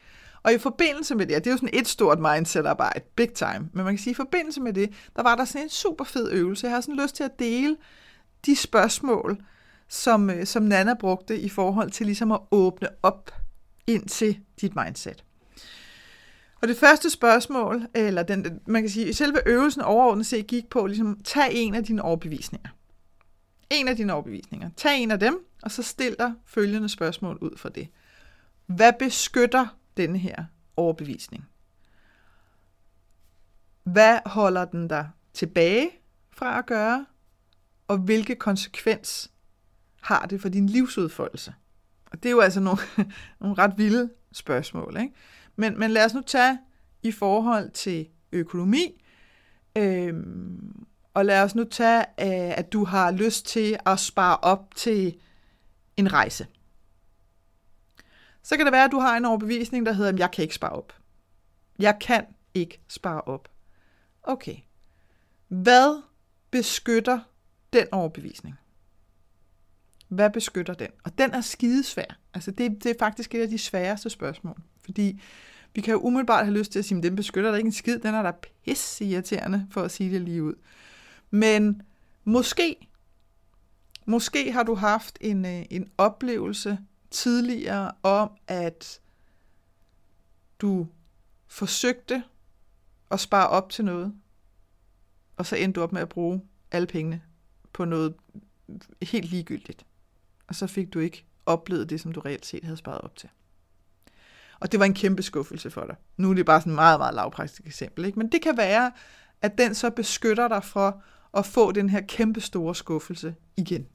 Og 0.43 0.53
i 0.53 0.57
forbindelse 0.57 1.15
med 1.15 1.25
det, 1.25 1.37
det 1.37 1.47
er 1.47 1.51
jo 1.51 1.57
sådan 1.57 1.79
et 1.79 1.87
stort 1.87 2.19
mindset-arbejde, 2.19 3.01
big 3.15 3.33
time, 3.33 3.69
men 3.73 3.83
man 3.83 3.93
kan 3.93 3.97
sige, 3.97 4.11
at 4.11 4.15
i 4.15 4.21
forbindelse 4.23 4.61
med 4.61 4.73
det, 4.73 4.89
der 5.15 5.23
var 5.23 5.35
der 5.35 5.45
sådan 5.45 5.65
en 5.65 5.69
super 5.69 6.03
fed 6.03 6.31
øvelse. 6.31 6.67
Jeg 6.67 6.75
har 6.75 6.81
sådan 6.81 6.99
lyst 7.03 7.15
til 7.15 7.23
at 7.23 7.39
dele 7.39 7.77
de 8.45 8.55
spørgsmål, 8.55 9.37
som, 9.87 10.29
øh, 10.29 10.45
som 10.45 10.63
Nana 10.63 10.93
brugte 10.93 11.39
i 11.39 11.49
forhold 11.49 11.91
til 11.91 12.05
ligesom 12.05 12.31
at 12.31 12.39
åbne 12.51 12.87
op 13.03 13.31
ind 13.87 14.07
til 14.07 14.39
dit 14.61 14.75
mindset. 14.75 15.23
Og 16.61 16.67
det 16.67 16.77
første 16.77 17.09
spørgsmål, 17.09 17.87
eller 17.95 18.23
den, 18.23 18.59
man 18.65 18.81
kan 18.81 18.89
sige, 18.89 19.13
selve 19.13 19.47
øvelsen 19.47 19.81
overordnet 19.81 20.25
set 20.25 20.47
gik 20.47 20.69
på, 20.69 20.85
ligesom, 20.85 21.19
tag 21.23 21.49
en 21.51 21.75
af 21.75 21.83
dine 21.83 22.01
overbevisninger. 22.01 22.69
En 23.69 23.87
af 23.87 23.95
dine 23.95 24.13
overbevisninger. 24.13 24.69
Tag 24.77 24.97
en 24.97 25.11
af 25.11 25.19
dem, 25.19 25.45
og 25.63 25.71
så 25.71 25.83
stil 25.83 26.15
dig 26.19 26.33
følgende 26.45 26.89
spørgsmål 26.89 27.37
ud 27.41 27.57
fra 27.57 27.69
det. 27.69 27.87
Hvad 28.65 28.93
beskytter 28.99 29.67
denne 29.97 30.19
her 30.19 30.45
overbevisning? 30.77 31.45
Hvad 33.83 34.19
holder 34.25 34.65
den 34.65 34.87
dig 34.87 35.09
tilbage 35.33 35.89
fra 36.31 36.59
at 36.59 36.65
gøre? 36.65 37.05
Og 37.87 37.97
hvilke 37.97 38.35
konsekvens 38.35 39.31
har 40.01 40.25
det 40.25 40.41
for 40.41 40.49
din 40.49 40.67
livsudfoldelse? 40.67 41.53
Og 42.05 42.23
det 42.23 42.29
er 42.29 42.31
jo 42.31 42.39
altså 42.39 42.59
nogle, 42.59 42.79
nogle 43.41 43.57
ret 43.57 43.73
vilde 43.77 44.09
spørgsmål. 44.31 44.97
Ikke? 45.01 45.13
Men, 45.55 45.79
men 45.79 45.91
lad 45.91 46.05
os 46.05 46.13
nu 46.13 46.21
tage 46.21 46.59
i 47.03 47.11
forhold 47.11 47.69
til 47.69 48.07
økonomi, 48.31 49.03
øhm, 49.77 50.85
og 51.13 51.25
lad 51.25 51.43
os 51.43 51.55
nu 51.55 51.63
tage, 51.63 51.99
øh, 51.99 52.57
at 52.57 52.73
du 52.73 52.83
har 52.83 53.11
lyst 53.11 53.45
til 53.45 53.77
at 53.85 53.99
spare 53.99 54.37
op 54.37 54.75
til 54.75 55.15
en 55.97 56.13
rejse. 56.13 56.47
Så 58.43 58.57
kan 58.57 58.65
det 58.65 58.73
være, 58.73 58.85
at 58.85 58.91
du 58.91 58.99
har 58.99 59.17
en 59.17 59.25
overbevisning, 59.25 59.85
der 59.85 59.91
hedder, 59.91 60.11
at 60.11 60.19
jeg 60.19 60.31
kan 60.31 60.41
ikke 60.41 60.55
spare 60.55 60.71
op. 60.71 60.93
Jeg 61.79 61.97
kan 62.01 62.25
ikke 62.53 62.81
spare 62.87 63.21
op. 63.21 63.49
Okay. 64.23 64.55
Hvad 65.47 66.01
beskytter 66.51 67.19
den 67.73 67.87
overbevisning? 67.91 68.55
Hvad 70.07 70.29
beskytter 70.29 70.73
den? 70.73 70.87
Og 71.03 71.17
den 71.17 71.31
er 71.31 71.41
skidesvær. 71.41 72.19
Altså 72.33 72.51
det, 72.51 72.83
det 72.83 72.85
er 72.85 72.95
faktisk 72.99 73.35
et 73.35 73.41
af 73.41 73.49
de 73.49 73.57
sværeste 73.57 74.09
spørgsmål. 74.09 74.61
Fordi 74.85 75.21
vi 75.75 75.81
kan 75.81 75.91
jo 75.91 75.99
umiddelbart 75.99 76.45
have 76.45 76.57
lyst 76.57 76.71
til 76.71 76.79
at 76.79 76.85
sige, 76.85 76.97
at 76.97 77.03
den 77.03 77.15
beskytter 77.15 77.49
der 77.49 77.57
ikke 77.57 77.67
en 77.67 77.73
skid. 77.73 77.99
Den 77.99 78.15
er 78.15 78.21
da 78.21 78.31
pisse 78.65 79.05
irriterende, 79.05 79.67
for 79.71 79.81
at 79.81 79.91
sige 79.91 80.13
det 80.13 80.21
lige 80.21 80.43
ud. 80.43 80.53
Men 81.31 81.81
måske, 82.23 82.87
måske 84.05 84.51
har 84.51 84.63
du 84.63 84.75
haft 84.75 85.17
en, 85.21 85.45
øh, 85.45 85.65
en 85.69 85.91
oplevelse 85.97 86.77
tidligere 87.13 87.91
om, 88.03 88.31
at 88.47 89.01
du 90.59 90.87
forsøgte 91.47 92.23
at 93.11 93.19
spare 93.19 93.47
op 93.47 93.69
til 93.69 93.85
noget, 93.85 94.13
og 95.37 95.45
så 95.45 95.55
endte 95.55 95.79
du 95.79 95.83
op 95.83 95.91
med 95.91 96.01
at 96.01 96.09
bruge 96.09 96.41
alle 96.71 96.87
pengene 96.87 97.21
på 97.73 97.85
noget 97.85 98.13
helt 99.01 99.29
ligegyldigt. 99.29 99.85
Og 100.47 100.55
så 100.55 100.67
fik 100.67 100.93
du 100.93 100.99
ikke 100.99 101.25
oplevet 101.45 101.89
det, 101.89 102.01
som 102.01 102.11
du 102.11 102.19
reelt 102.19 102.45
set 102.45 102.63
havde 102.63 102.77
sparet 102.77 103.01
op 103.01 103.15
til. 103.15 103.29
Og 104.59 104.71
det 104.71 104.79
var 104.79 104.85
en 104.85 104.93
kæmpe 104.93 105.23
skuffelse 105.23 105.71
for 105.71 105.85
dig. 105.85 105.95
Nu 106.17 106.29
er 106.29 106.33
det 106.33 106.45
bare 106.45 106.61
sådan 106.61 106.73
et 106.73 106.75
meget, 106.75 106.99
meget 106.99 107.15
lavpraktisk 107.15 107.61
eksempel. 107.65 108.05
Ikke? 108.05 108.19
Men 108.19 108.31
det 108.31 108.41
kan 108.41 108.57
være, 108.57 108.91
at 109.41 109.57
den 109.57 109.75
så 109.75 109.89
beskytter 109.89 110.47
dig 110.47 110.63
for 110.63 111.03
at 111.33 111.45
få 111.45 111.71
den 111.71 111.89
her 111.89 112.01
kæmpe 112.01 112.41
store 112.41 112.75
skuffelse 112.75 113.35
igen. 113.57 113.87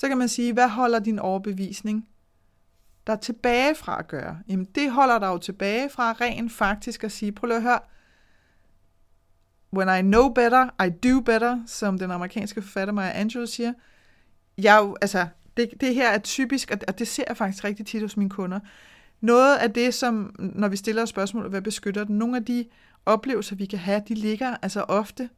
Så 0.00 0.08
kan 0.08 0.18
man 0.18 0.28
sige, 0.28 0.52
hvad 0.52 0.68
holder 0.68 0.98
din 0.98 1.18
overbevisning 1.18 2.08
der 3.06 3.12
er 3.12 3.16
tilbage 3.16 3.74
fra 3.74 3.98
at 3.98 4.08
gøre? 4.08 4.38
Jamen 4.48 4.64
det 4.74 4.92
holder 4.92 5.18
dig 5.18 5.26
jo 5.26 5.38
tilbage 5.38 5.90
fra 5.90 6.12
rent 6.12 6.52
faktisk 6.52 7.04
at 7.04 7.12
sige, 7.12 7.32
prøv 7.32 7.50
at 7.50 7.62
høre, 7.62 7.78
when 9.76 9.98
I 9.98 10.02
know 10.02 10.28
better, 10.28 10.84
I 10.84 10.90
do 10.90 11.20
better, 11.20 11.62
som 11.66 11.98
den 11.98 12.10
amerikanske 12.10 12.62
forfatter 12.62 12.94
Maya 12.94 13.20
Angelou 13.20 13.46
siger. 13.46 13.72
Jeg, 14.58 14.94
altså, 15.00 15.26
det, 15.56 15.70
det 15.80 15.94
her 15.94 16.08
er 16.08 16.18
typisk, 16.18 16.70
og 16.88 16.98
det 16.98 17.08
ser 17.08 17.24
jeg 17.28 17.36
faktisk 17.36 17.64
rigtig 17.64 17.86
tit 17.86 18.02
hos 18.02 18.16
mine 18.16 18.30
kunder. 18.30 18.60
Noget 19.20 19.56
af 19.56 19.72
det, 19.72 19.94
som, 19.94 20.34
når 20.38 20.68
vi 20.68 20.76
stiller 20.76 21.04
spørgsmål, 21.04 21.48
hvad 21.48 21.62
beskytter 21.62 22.04
den, 22.04 22.18
nogle 22.18 22.36
af 22.36 22.44
de 22.44 22.64
oplevelser, 23.06 23.56
vi 23.56 23.66
kan 23.66 23.78
have, 23.78 24.02
de 24.08 24.14
ligger 24.14 24.56
altså 24.62 24.80
ofte 24.80 25.28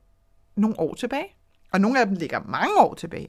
nogle 0.57 0.81
år 0.81 0.95
tilbage. 0.95 1.37
Og 1.73 1.81
nogle 1.81 2.01
af 2.01 2.07
dem 2.07 2.17
ligger 2.17 2.41
mange 2.41 2.81
år 2.81 2.95
tilbage. 2.95 3.29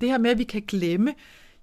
Det 0.00 0.08
her 0.08 0.18
med, 0.18 0.30
at 0.30 0.38
vi 0.38 0.44
kan 0.44 0.62
glemme, 0.62 1.14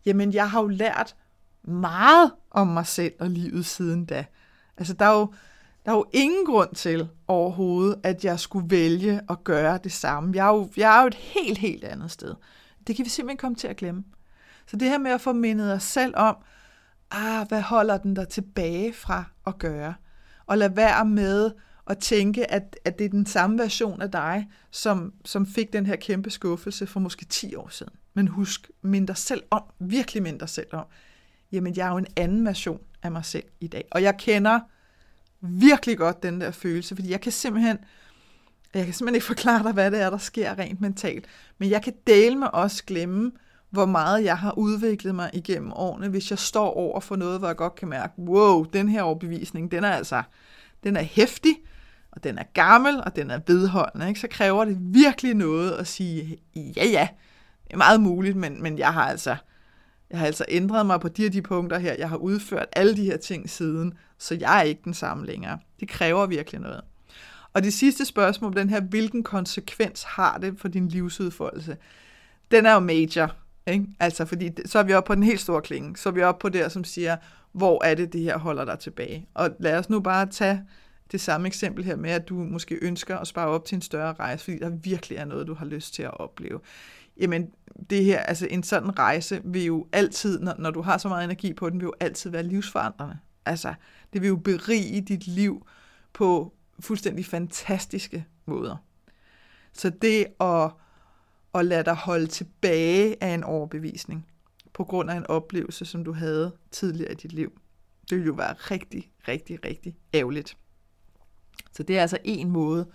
jamen 0.05 0.33
jeg 0.33 0.50
har 0.50 0.62
jo 0.62 0.67
lært 0.67 1.15
meget 1.63 2.31
om 2.51 2.67
mig 2.67 2.88
selv 2.88 3.13
og 3.19 3.29
livet 3.29 3.65
siden 3.65 4.05
da. 4.05 4.25
Altså 4.77 4.93
der 4.93 5.05
er 5.05 5.19
jo, 5.19 5.33
der 5.86 5.91
er 5.91 5.95
jo 5.95 6.05
ingen 6.13 6.45
grund 6.45 6.75
til 6.75 7.09
overhovedet, 7.27 8.00
at 8.03 8.25
jeg 8.25 8.39
skulle 8.39 8.69
vælge 8.69 9.21
at 9.29 9.43
gøre 9.43 9.79
det 9.83 9.91
samme. 9.91 10.31
Jeg 10.36 10.48
er 10.48 10.55
jo, 10.55 10.69
jeg 10.77 10.98
er 10.98 11.01
jo 11.01 11.07
et 11.07 11.15
helt, 11.15 11.57
helt 11.57 11.83
andet 11.83 12.12
sted. 12.12 12.36
Det 12.88 12.95
kan 12.95 13.05
vi 13.05 13.09
simpelthen 13.09 13.38
komme 13.38 13.55
til 13.55 13.67
at 13.67 13.77
glemme. 13.77 14.03
Så 14.67 14.77
det 14.77 14.89
her 14.89 14.98
med 14.98 15.12
at 15.12 15.21
få 15.21 15.33
mindet 15.33 15.74
os 15.74 15.83
selv 15.83 16.13
om, 16.17 16.38
ah, 17.12 17.48
hvad 17.48 17.62
holder 17.62 17.98
den 17.98 18.15
der 18.15 18.25
tilbage 18.25 18.93
fra 18.93 19.24
at 19.48 19.57
gøre? 19.59 19.93
Og 20.45 20.57
lad 20.57 20.69
være 20.69 21.05
med 21.05 21.51
at 21.89 21.98
tænke, 21.98 22.51
at, 22.51 22.79
at 22.86 23.00
det 23.00 23.05
er 23.05 23.10
den 23.10 23.25
samme 23.25 23.58
version 23.58 24.01
af 24.01 24.12
dig, 24.12 24.48
som, 24.72 25.13
som 25.25 25.46
fik 25.46 25.74
den 25.74 25.86
her 25.86 25.96
kæmpe 25.96 26.29
skuffelse 26.29 26.88
for 26.88 27.00
måske 27.00 27.25
10 27.25 27.55
år 27.55 27.69
siden. 27.69 27.93
Men 28.13 28.27
husk, 28.27 28.72
mind 28.81 29.08
dig 29.08 29.17
selv 29.17 29.43
om, 29.51 29.63
virkelig 29.79 30.24
mind 30.24 30.39
dig 30.39 30.50
selv 30.50 30.67
om, 30.72 30.86
jamen 31.51 31.77
jeg 31.77 31.88
er 31.88 31.91
jo 31.91 31.98
en 31.98 32.08
anden 32.15 32.46
version 32.46 32.81
af 33.03 33.12
mig 33.12 33.25
selv 33.25 33.43
i 33.60 33.67
dag. 33.67 33.88
Og 33.91 34.03
jeg 34.03 34.17
kender 34.17 34.60
virkelig 35.41 35.98
godt 35.98 36.24
den 36.24 36.41
der 36.41 36.51
følelse, 36.51 36.96
fordi 36.96 37.12
jeg 37.12 37.22
kan 37.22 37.31
simpelthen, 37.31 37.77
jeg 38.74 38.86
kan 38.86 38.93
simpelthen 38.93 39.15
ikke 39.15 39.27
forklare 39.27 39.63
dig, 39.63 39.72
hvad 39.72 39.91
det 39.91 40.01
er, 40.01 40.10
der 40.10 40.17
sker 40.17 40.60
rent 40.60 40.81
mentalt, 40.81 41.25
men 41.58 41.69
jeg 41.69 41.84
kan 41.84 41.93
dele 42.08 42.36
med 42.36 42.48
også 42.53 42.84
glemme, 42.86 43.31
hvor 43.69 43.86
meget 43.86 44.24
jeg 44.24 44.38
har 44.38 44.58
udviklet 44.58 45.15
mig 45.15 45.29
igennem 45.34 45.74
årene, 45.74 46.10
hvis 46.10 46.29
jeg 46.29 46.39
står 46.39 46.74
over 46.74 47.00
for 47.00 47.15
noget, 47.15 47.39
hvor 47.39 47.48
jeg 47.48 47.55
godt 47.55 47.75
kan 47.75 47.88
mærke, 47.88 48.13
wow, 48.19 48.63
den 48.63 48.89
her 48.89 49.01
overbevisning, 49.01 49.72
den 49.72 49.84
er 49.84 49.91
altså, 49.91 50.24
den 50.84 50.96
er 50.96 51.01
hæftig, 51.01 51.55
og 52.11 52.23
den 52.23 52.37
er 52.37 52.43
gammel, 52.53 53.01
og 53.05 53.15
den 53.15 53.31
er 53.31 53.39
vedholdende, 53.47 54.07
ikke? 54.07 54.19
så 54.19 54.27
kræver 54.27 54.65
det 54.65 54.77
virkelig 54.79 55.33
noget 55.33 55.71
at 55.71 55.87
sige, 55.87 56.37
ja 56.55 56.85
ja, 56.85 57.07
det 57.63 57.73
er 57.73 57.77
meget 57.77 58.01
muligt, 58.01 58.37
men, 58.37 58.61
men 58.61 58.77
jeg 58.77 58.93
har 58.93 59.03
altså, 59.03 59.35
jeg 60.09 60.19
har 60.19 60.25
altså 60.25 60.45
ændret 60.47 60.85
mig 60.85 60.99
på 60.99 61.07
de 61.07 61.21
her 61.21 61.29
de 61.29 61.41
punkter 61.41 61.79
her, 61.79 61.93
jeg 61.93 62.09
har 62.09 62.17
udført 62.17 62.67
alle 62.73 62.95
de 62.95 63.03
her 63.03 63.17
ting 63.17 63.49
siden, 63.49 63.93
så 64.17 64.35
jeg 64.35 64.57
er 64.57 64.61
ikke 64.61 64.81
den 64.83 64.93
samme 64.93 65.25
længere. 65.25 65.59
Det 65.79 65.89
kræver 65.89 66.25
virkelig 66.25 66.61
noget. 66.61 66.81
Og 67.53 67.63
det 67.63 67.73
sidste 67.73 68.05
spørgsmål, 68.05 68.55
den 68.55 68.69
her, 68.69 68.81
hvilken 68.81 69.23
konsekvens 69.23 70.03
har 70.03 70.37
det 70.37 70.59
for 70.59 70.67
din 70.67 70.87
livsudfoldelse? 70.87 71.77
Den 72.51 72.65
er 72.65 72.73
jo 72.73 72.79
major, 72.79 73.35
ikke? 73.67 73.85
Altså, 73.99 74.25
fordi 74.25 74.51
så 74.65 74.79
er 74.79 74.83
vi 74.83 74.93
oppe 74.93 75.07
på 75.07 75.15
den 75.15 75.23
helt 75.23 75.39
store 75.39 75.61
klinge. 75.61 75.97
Så 75.97 76.09
er 76.09 76.13
vi 76.13 76.21
oppe 76.21 76.41
på 76.41 76.49
det, 76.49 76.71
som 76.71 76.83
siger, 76.83 77.17
hvor 77.51 77.83
er 77.83 77.95
det, 77.95 78.13
det 78.13 78.21
her 78.21 78.37
holder 78.37 78.65
dig 78.65 78.79
tilbage? 78.79 79.27
Og 79.33 79.49
lad 79.59 79.77
os 79.77 79.89
nu 79.89 79.99
bare 79.99 80.25
tage 80.25 80.63
det 81.11 81.21
samme 81.21 81.47
eksempel 81.47 81.83
her 81.83 81.95
med, 81.95 82.09
at 82.09 82.29
du 82.29 82.35
måske 82.35 82.79
ønsker 82.81 83.17
at 83.17 83.27
spare 83.27 83.47
op 83.47 83.65
til 83.65 83.75
en 83.75 83.81
større 83.81 84.13
rejse, 84.13 84.43
fordi 84.43 84.59
der 84.59 84.69
virkelig 84.69 85.17
er 85.17 85.25
noget, 85.25 85.47
du 85.47 85.53
har 85.53 85.65
lyst 85.65 85.93
til 85.93 86.03
at 86.03 86.19
opleve. 86.19 86.59
Jamen, 87.17 87.51
det 87.89 88.05
her, 88.05 88.19
altså 88.19 88.47
en 88.49 88.63
sådan 88.63 88.99
rejse 88.99 89.41
vil 89.43 89.65
jo 89.65 89.87
altid, 89.91 90.39
når, 90.39 90.55
når 90.59 90.71
du 90.71 90.81
har 90.81 90.97
så 90.97 91.07
meget 91.07 91.23
energi 91.23 91.53
på 91.53 91.69
den, 91.69 91.79
vil 91.79 91.85
jo 91.85 91.93
altid 91.99 92.29
være 92.29 92.43
livsforandrende. 92.43 93.17
Altså, 93.45 93.73
det 94.13 94.21
vil 94.21 94.27
jo 94.27 94.35
berige 94.35 95.01
dit 95.01 95.27
liv 95.27 95.67
på 96.13 96.53
fuldstændig 96.79 97.25
fantastiske 97.25 98.25
måder. 98.45 98.75
Så 99.73 99.89
det 99.89 100.25
at, 100.39 100.71
at 101.55 101.65
lade 101.65 101.83
dig 101.83 101.95
holde 101.95 102.27
tilbage 102.27 103.23
af 103.23 103.33
en 103.33 103.43
overbevisning, 103.43 104.25
på 104.73 104.83
grund 104.83 105.11
af 105.11 105.15
en 105.15 105.27
oplevelse, 105.27 105.85
som 105.85 106.03
du 106.03 106.13
havde 106.13 106.51
tidligere 106.71 107.11
i 107.11 107.15
dit 107.15 107.33
liv, 107.33 107.61
det 108.09 108.17
vil 108.17 108.25
jo 108.25 108.33
være 108.33 108.53
rigtig, 108.53 109.11
rigtig, 109.27 109.65
rigtig 109.65 109.95
ærgerligt. 110.13 110.57
Så 111.71 111.83
det 111.83 111.97
er 111.97 112.01
altså 112.01 112.17
en 112.23 112.51
måde 112.51 112.87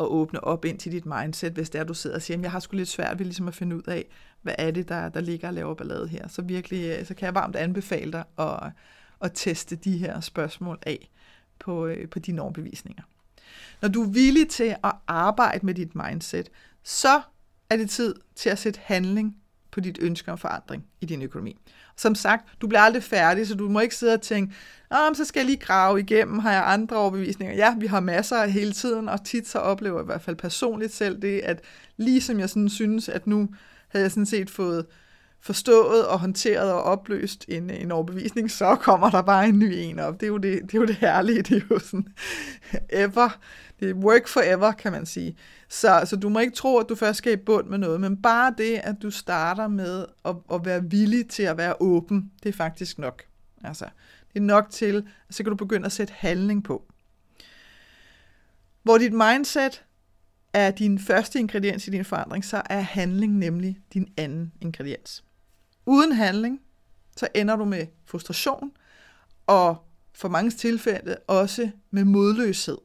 at 0.00 0.06
åbne 0.06 0.44
op 0.44 0.64
ind 0.64 0.78
til 0.78 0.92
dit 0.92 1.06
mindset, 1.06 1.52
hvis 1.52 1.70
det 1.70 1.78
er, 1.78 1.84
du 1.84 1.94
sidder 1.94 2.16
og 2.16 2.22
siger, 2.22 2.40
jeg 2.40 2.50
har 2.50 2.60
sgu 2.60 2.76
lidt 2.76 2.88
svært 2.88 3.18
ved 3.18 3.26
ligesom 3.26 3.48
at 3.48 3.54
finde 3.54 3.76
ud 3.76 3.82
af, 3.82 4.04
hvad 4.42 4.54
er 4.58 4.70
det, 4.70 4.88
der, 4.88 5.08
der 5.08 5.20
ligger 5.20 5.48
og 5.48 5.54
laver 5.54 5.74
ballade 5.74 6.08
her. 6.08 6.28
Så 6.28 6.42
virkelig, 6.42 6.98
øh, 6.98 7.06
så 7.06 7.14
kan 7.14 7.26
jeg 7.26 7.34
varmt 7.34 7.56
anbefale 7.56 8.12
dig 8.12 8.24
at, 8.38 8.70
at 9.20 9.30
teste 9.34 9.76
de 9.76 9.98
her 9.98 10.20
spørgsmål 10.20 10.78
af 10.82 11.10
på, 11.58 11.86
øh, 11.86 12.08
på 12.08 12.18
dine 12.18 12.42
overbevisninger. 12.42 13.02
Når 13.82 13.88
du 13.88 14.02
er 14.02 14.08
villig 14.08 14.48
til 14.48 14.76
at 14.84 14.92
arbejde 15.06 15.66
med 15.66 15.74
dit 15.74 15.94
mindset, 15.94 16.48
så 16.82 17.20
er 17.70 17.76
det 17.76 17.90
tid 17.90 18.14
til 18.34 18.50
at 18.50 18.58
sætte 18.58 18.80
handling 18.82 19.36
på 19.70 19.80
dit 19.80 19.98
ønske 20.00 20.32
om 20.32 20.38
forandring 20.38 20.84
i 21.00 21.06
din 21.06 21.22
økonomi. 21.22 21.56
Som 21.96 22.14
sagt, 22.14 22.60
du 22.60 22.66
bliver 22.66 22.80
aldrig 22.80 23.02
færdig, 23.02 23.46
så 23.46 23.54
du 23.54 23.68
må 23.68 23.80
ikke 23.80 23.94
sidde 23.94 24.14
og 24.14 24.22
tænke, 24.22 24.54
Nå, 24.90 24.96
så 25.14 25.24
skal 25.24 25.40
jeg 25.40 25.46
lige 25.46 25.58
grave 25.58 26.00
igennem, 26.00 26.38
har 26.38 26.52
jeg 26.52 26.62
andre 26.66 26.96
overbevisninger? 26.96 27.54
Ja, 27.54 27.74
vi 27.78 27.86
har 27.86 28.00
masser 28.00 28.36
af 28.36 28.52
hele 28.52 28.72
tiden, 28.72 29.08
og 29.08 29.24
tit 29.24 29.48
så 29.48 29.58
oplever 29.58 29.98
jeg 29.98 30.04
i 30.04 30.06
hvert 30.06 30.22
fald 30.22 30.36
personligt 30.36 30.92
selv 30.92 31.22
det, 31.22 31.40
at 31.40 31.60
lige 31.96 32.20
som 32.20 32.40
jeg 32.40 32.48
sådan 32.50 32.68
synes, 32.68 33.08
at 33.08 33.26
nu 33.26 33.48
havde 33.88 34.02
jeg 34.02 34.10
sådan 34.10 34.26
set 34.26 34.50
fået 34.50 34.86
forstået 35.40 36.06
og 36.06 36.18
håndteret 36.20 36.72
og 36.72 36.82
opløst 36.82 37.44
en, 37.48 37.70
en 37.70 37.92
overbevisning, 37.92 38.50
så 38.50 38.76
kommer 38.76 39.10
der 39.10 39.22
bare 39.22 39.48
en 39.48 39.58
ny 39.58 39.72
en 39.76 39.98
op. 39.98 40.20
Det 40.20 40.26
er 40.26 40.30
jo 40.30 40.36
det, 40.36 40.62
det, 40.62 40.74
er 40.74 40.78
jo 40.78 40.86
det 40.86 40.96
herlige, 40.96 41.42
det 41.42 41.56
er 41.56 41.66
jo 41.70 41.78
sådan 41.78 42.06
ever, 42.90 43.38
det 43.80 43.90
er 43.90 43.94
work 43.94 44.28
forever, 44.28 44.72
kan 44.72 44.92
man 44.92 45.06
sige. 45.06 45.36
Så, 45.68 46.02
så 46.04 46.16
du 46.16 46.28
må 46.28 46.38
ikke 46.38 46.54
tro, 46.54 46.78
at 46.78 46.88
du 46.88 46.94
først 46.94 47.18
skal 47.18 47.32
i 47.32 47.36
bund 47.36 47.68
med 47.68 47.78
noget, 47.78 48.00
men 48.00 48.22
bare 48.22 48.54
det, 48.58 48.80
at 48.84 48.96
du 49.02 49.10
starter 49.10 49.68
med 49.68 50.06
at, 50.24 50.36
at 50.52 50.64
være 50.64 50.84
villig 50.90 51.28
til 51.28 51.42
at 51.42 51.56
være 51.56 51.74
åben, 51.80 52.32
det 52.42 52.48
er 52.48 52.52
faktisk 52.52 52.98
nok. 52.98 53.24
Altså, 53.64 53.84
det 54.32 54.40
er 54.40 54.44
nok 54.44 54.70
til, 54.70 55.06
at 55.28 55.34
så 55.34 55.42
kan 55.42 55.50
du 55.50 55.56
begynde 55.56 55.86
at 55.86 55.92
sætte 55.92 56.14
handling 56.16 56.64
på. 56.64 56.84
Hvor 58.82 58.98
dit 58.98 59.12
mindset 59.12 59.84
er 60.52 60.70
din 60.70 60.98
første 60.98 61.38
ingrediens 61.38 61.88
i 61.88 61.90
din 61.90 62.04
forandring, 62.04 62.44
så 62.44 62.62
er 62.70 62.80
handling 62.80 63.38
nemlig 63.38 63.78
din 63.94 64.12
anden 64.16 64.52
ingrediens. 64.60 65.24
Uden 65.86 66.12
handling, 66.12 66.60
så 67.16 67.28
ender 67.34 67.56
du 67.56 67.64
med 67.64 67.86
frustration, 68.04 68.72
og 69.46 69.84
for 70.12 70.28
mange 70.28 70.50
tilfælde 70.50 71.16
også 71.26 71.70
med 71.90 72.04
modløshed. 72.04 72.78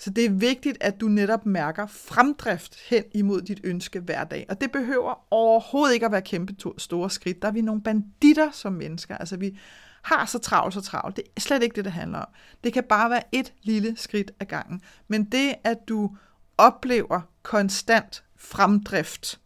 Så 0.00 0.10
det 0.10 0.24
er 0.24 0.30
vigtigt, 0.30 0.78
at 0.80 1.00
du 1.00 1.08
netop 1.08 1.46
mærker 1.46 1.86
fremdrift 1.86 2.76
hen 2.88 3.04
imod 3.14 3.42
dit 3.42 3.60
ønske 3.64 4.00
hver 4.00 4.24
dag. 4.24 4.46
Og 4.48 4.60
det 4.60 4.72
behøver 4.72 5.26
overhovedet 5.30 5.94
ikke 5.94 6.06
at 6.06 6.12
være 6.12 6.22
kæmpe 6.22 6.54
store 6.78 7.10
skridt. 7.10 7.42
Der 7.42 7.48
er 7.48 7.52
vi 7.52 7.60
nogle 7.60 7.82
banditter 7.82 8.50
som 8.50 8.72
mennesker. 8.72 9.16
Altså 9.16 9.36
vi 9.36 9.58
har 10.02 10.26
så 10.26 10.38
travlt, 10.38 10.74
så 10.74 10.80
travlt. 10.80 11.16
Det 11.16 11.24
er 11.36 11.40
slet 11.40 11.62
ikke 11.62 11.76
det, 11.76 11.84
det 11.84 11.92
handler 11.92 12.18
om. 12.18 12.28
Det 12.64 12.72
kan 12.72 12.84
bare 12.88 13.10
være 13.10 13.22
et 13.32 13.52
lille 13.62 13.96
skridt 13.96 14.30
ad 14.40 14.46
gangen. 14.46 14.80
Men 15.08 15.24
det, 15.24 15.54
at 15.64 15.78
du 15.88 16.16
oplever 16.58 17.20
konstant 17.42 18.24
fremdrift, 18.36 19.40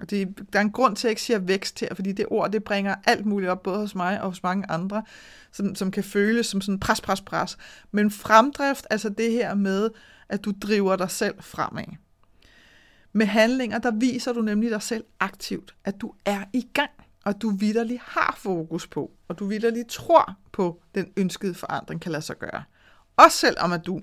og 0.00 0.10
det, 0.10 0.38
der 0.52 0.58
er 0.58 0.62
en 0.62 0.72
grund 0.72 0.96
til, 0.96 1.00
at 1.00 1.04
jeg 1.08 1.10
ikke 1.10 1.22
siger 1.22 1.38
vækst 1.38 1.80
her, 1.80 1.94
fordi 1.94 2.12
det 2.12 2.26
ord, 2.30 2.52
det 2.52 2.64
bringer 2.64 2.94
alt 3.04 3.26
muligt 3.26 3.50
op, 3.50 3.62
både 3.62 3.78
hos 3.78 3.94
mig 3.94 4.20
og 4.20 4.28
hos 4.28 4.42
mange 4.42 4.70
andre, 4.70 5.02
som, 5.52 5.74
som 5.74 5.90
kan 5.90 6.04
føles 6.04 6.46
som 6.46 6.60
sådan 6.60 6.80
pres, 6.80 7.00
pres, 7.00 7.20
pres. 7.20 7.58
Men 7.92 8.10
fremdrift, 8.10 8.86
altså 8.90 9.08
det 9.08 9.32
her 9.32 9.54
med, 9.54 9.90
at 10.28 10.44
du 10.44 10.52
driver 10.62 10.96
dig 10.96 11.10
selv 11.10 11.34
fremad. 11.40 11.84
Med 13.12 13.26
handlinger, 13.26 13.78
der 13.78 13.90
viser 13.90 14.32
du 14.32 14.42
nemlig 14.42 14.70
dig 14.70 14.82
selv 14.82 15.04
aktivt, 15.20 15.74
at 15.84 16.00
du 16.00 16.12
er 16.24 16.44
i 16.52 16.68
gang, 16.74 16.90
og 17.24 17.42
du 17.42 17.50
vidderligt 17.50 18.02
har 18.02 18.34
fokus 18.38 18.86
på, 18.86 19.10
og 19.28 19.38
du 19.38 19.46
vidderligt 19.46 19.88
tror 19.88 20.36
på, 20.52 20.82
den 20.94 21.12
ønskede 21.16 21.54
forandring 21.54 22.00
kan 22.00 22.12
lade 22.12 22.22
sig 22.22 22.38
gøre. 22.38 22.62
Også 23.16 23.38
selvom 23.38 23.72
at 23.72 23.86
du 23.86 24.00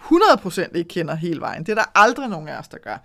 100% 0.00 0.74
ikke 0.74 0.88
kender 0.88 1.14
hele 1.14 1.40
vejen. 1.40 1.66
Det 1.66 1.72
er 1.72 1.74
der 1.74 1.90
aldrig 1.94 2.28
nogen 2.28 2.48
af 2.48 2.58
os, 2.58 2.68
der 2.68 2.78
gør. 2.78 2.98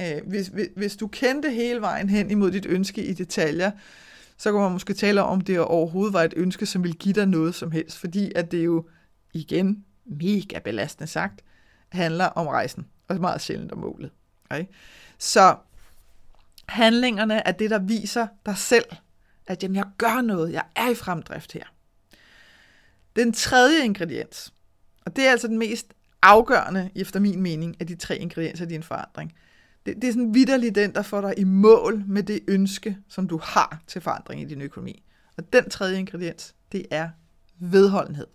Øh, 0.00 0.26
hvis, 0.26 0.46
hvis, 0.46 0.68
hvis 0.76 0.96
du 0.96 1.06
kendte 1.06 1.50
hele 1.50 1.80
vejen 1.80 2.08
hen 2.08 2.30
imod 2.30 2.50
dit 2.50 2.66
ønske 2.66 3.04
i 3.04 3.12
detaljer, 3.12 3.70
så 4.36 4.50
kunne 4.50 4.62
man 4.62 4.72
måske 4.72 4.94
tale 4.94 5.22
om, 5.22 5.28
om 5.28 5.40
det 5.40 5.60
overhovedet 5.60 6.12
var 6.12 6.22
et 6.22 6.34
ønske, 6.36 6.66
som 6.66 6.82
ville 6.82 6.96
give 6.96 7.14
dig 7.14 7.26
noget 7.26 7.54
som 7.54 7.70
helst, 7.70 7.98
fordi 7.98 8.32
at 8.36 8.52
det 8.52 8.64
jo, 8.64 8.88
igen, 9.32 9.84
mega 10.04 10.58
belastende 10.58 11.06
sagt, 11.06 11.44
handler 11.88 12.24
om 12.24 12.46
rejsen, 12.46 12.86
og 13.08 13.20
meget 13.20 13.40
sjældent 13.40 13.72
om 13.72 13.78
målet. 13.78 14.10
Okay? 14.50 14.64
Så 15.18 15.56
handlingerne 16.68 17.46
er 17.48 17.52
det, 17.52 17.70
der 17.70 17.78
viser 17.78 18.26
dig 18.46 18.56
selv, 18.56 18.84
at 19.46 19.62
jamen, 19.62 19.76
jeg 19.76 19.86
gør 19.98 20.20
noget, 20.20 20.52
jeg 20.52 20.62
er 20.76 20.90
i 20.90 20.94
fremdrift 20.94 21.52
her. 21.52 21.64
Den 23.16 23.32
tredje 23.32 23.84
ingrediens, 23.84 24.52
og 25.06 25.16
det 25.16 25.26
er 25.26 25.30
altså 25.30 25.48
den 25.48 25.58
mest 25.58 25.86
afgørende, 26.22 26.90
efter 26.94 27.20
min 27.20 27.42
mening, 27.42 27.76
af 27.80 27.86
de 27.86 27.96
tre 27.96 28.16
ingredienser 28.16 28.64
i 28.64 28.68
din 28.68 28.82
forandring, 28.82 29.32
det, 29.86 29.96
det 30.02 30.08
er 30.08 30.12
sådan 30.12 30.34
vidderligt 30.34 30.74
den, 30.74 30.94
der 30.94 31.02
får 31.02 31.20
dig 31.20 31.34
i 31.38 31.44
mål 31.44 32.04
med 32.06 32.22
det 32.22 32.40
ønske, 32.48 32.98
som 33.08 33.28
du 33.28 33.40
har 33.42 33.82
til 33.86 34.00
forandring 34.00 34.42
i 34.42 34.44
din 34.44 34.62
økonomi. 34.62 35.02
Og 35.36 35.52
den 35.52 35.70
tredje 35.70 35.98
ingrediens, 35.98 36.54
det 36.72 36.86
er 36.90 37.08
vedholdenhed. 37.58 38.26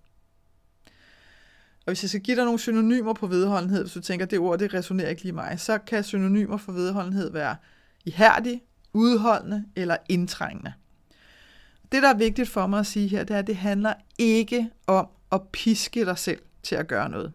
Og 1.85 1.91
hvis 1.91 2.03
jeg 2.03 2.09
skal 2.09 2.21
give 2.21 2.37
dig 2.37 2.45
nogle 2.45 2.59
synonymer 2.59 3.13
på 3.13 3.27
vedholdenhed, 3.27 3.81
hvis 3.81 3.93
du 3.93 4.01
tænker, 4.01 4.25
at 4.25 4.31
det 4.31 4.39
ord, 4.39 4.59
det 4.59 4.73
resonerer 4.73 5.09
ikke 5.09 5.23
lige 5.23 5.33
mig, 5.33 5.59
så 5.59 5.77
kan 5.77 6.03
synonymer 6.03 6.57
for 6.57 6.71
vedholdenhed 6.71 7.31
være 7.31 7.55
ihærdig, 8.05 8.61
udholdende 8.93 9.65
eller 9.75 9.97
indtrængende. 10.09 10.73
Det, 11.91 12.03
der 12.03 12.09
er 12.09 12.17
vigtigt 12.17 12.49
for 12.49 12.67
mig 12.67 12.79
at 12.79 12.87
sige 12.87 13.07
her, 13.07 13.23
det 13.23 13.33
er, 13.33 13.39
at 13.39 13.47
det 13.47 13.55
handler 13.55 13.93
ikke 14.17 14.69
om 14.87 15.07
at 15.31 15.41
piske 15.51 16.05
dig 16.05 16.17
selv 16.17 16.41
til 16.63 16.75
at 16.75 16.87
gøre 16.87 17.09
noget. 17.09 17.33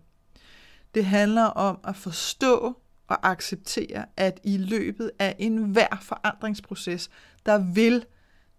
Det 0.94 1.04
handler 1.04 1.44
om 1.44 1.78
at 1.84 1.96
forstå 1.96 2.79
og 3.10 3.30
acceptere, 3.30 4.04
at 4.16 4.40
i 4.44 4.56
løbet 4.56 5.10
af 5.18 5.36
enhver 5.38 5.98
forandringsproces, 6.02 7.10
der 7.46 7.58
vil 7.58 8.04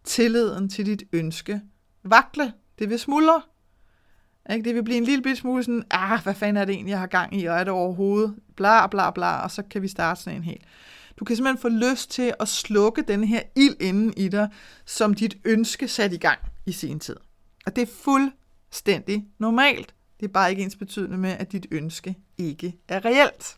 tilliden 0.04 0.70
til 0.70 0.86
dit 0.86 1.04
ønske 1.14 1.62
vakle. 2.04 2.54
Det 2.80 2.90
vil 2.90 3.00
smuldre. 3.00 3.42
Ikke? 4.54 4.64
Det 4.64 4.76
vil 4.76 4.84
blive 4.84 4.98
en 4.98 5.04
lille 5.04 5.24
bit 5.24 5.38
smule 5.38 5.64
sådan, 5.64 5.84
ah, 5.92 6.24
hvad 6.24 6.34
fanden 6.34 6.58
er 6.58 6.66
det 6.66 6.74
egentlig, 6.74 6.92
jeg 6.92 7.00
har 7.00 7.08
gang 7.08 7.40
i, 7.40 7.46
og 7.46 7.56
er 7.56 7.64
det 7.64 7.74
overhovedet, 7.74 8.36
bla 8.56 8.88
bla 8.88 9.12
bla, 9.12 9.44
og 9.44 9.52
så 9.52 9.64
kan 9.64 9.82
vi 9.82 9.88
starte 9.88 10.22
sådan 10.22 10.38
en 10.38 10.44
helt. 10.44 10.64
Du 11.20 11.26
kan 11.26 11.36
simpelthen 11.36 11.62
få 11.62 11.70
lyst 11.70 12.12
til 12.12 12.34
at 12.40 12.48
slukke 12.48 13.02
den 13.02 13.24
her 13.24 13.42
ild 13.56 13.76
inden 13.80 14.14
i 14.18 14.28
dig, 14.28 14.50
som 14.86 15.14
dit 15.14 15.38
ønske 15.46 15.88
satte 15.88 16.16
i 16.16 16.20
gang 16.20 16.40
i 16.66 16.72
sin 16.72 17.00
tid. 17.00 17.16
Og 17.66 17.76
det 17.76 17.82
er 17.82 17.92
fuldstændig 18.04 19.28
normalt. 19.38 19.96
Det 20.20 20.28
er 20.28 20.32
bare 20.32 20.50
ikke 20.50 20.64
ens 20.64 20.76
betydende 20.76 21.18
med, 21.18 21.30
at 21.30 21.52
dit 21.52 21.68
ønske 21.72 22.16
ikke 22.38 22.76
er 22.88 23.06
reelt. 23.06 23.56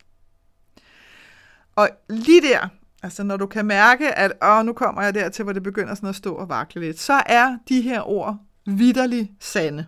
Og 1.76 1.90
lige 2.10 2.42
der, 2.42 2.68
altså 3.04 3.24
når 3.24 3.38
du 3.38 3.46
kan 3.46 3.66
mærke, 3.66 4.16
at 4.18 4.34
åh, 4.44 4.66
nu 4.66 4.74
kommer 4.74 5.02
jeg 5.02 5.14
dertil, 5.14 5.44
hvor 5.44 5.54
det 5.54 5.64
begynder 5.64 5.96
sådan 5.96 6.10
at 6.10 6.16
stå 6.16 6.36
og 6.36 6.50
vakle 6.50 6.82
lidt, 6.82 7.00
så 7.00 7.24
er 7.26 7.58
de 7.70 7.82
her 7.82 8.02
ord 8.10 8.38
vidderligt 8.66 9.32
sande. 9.40 9.86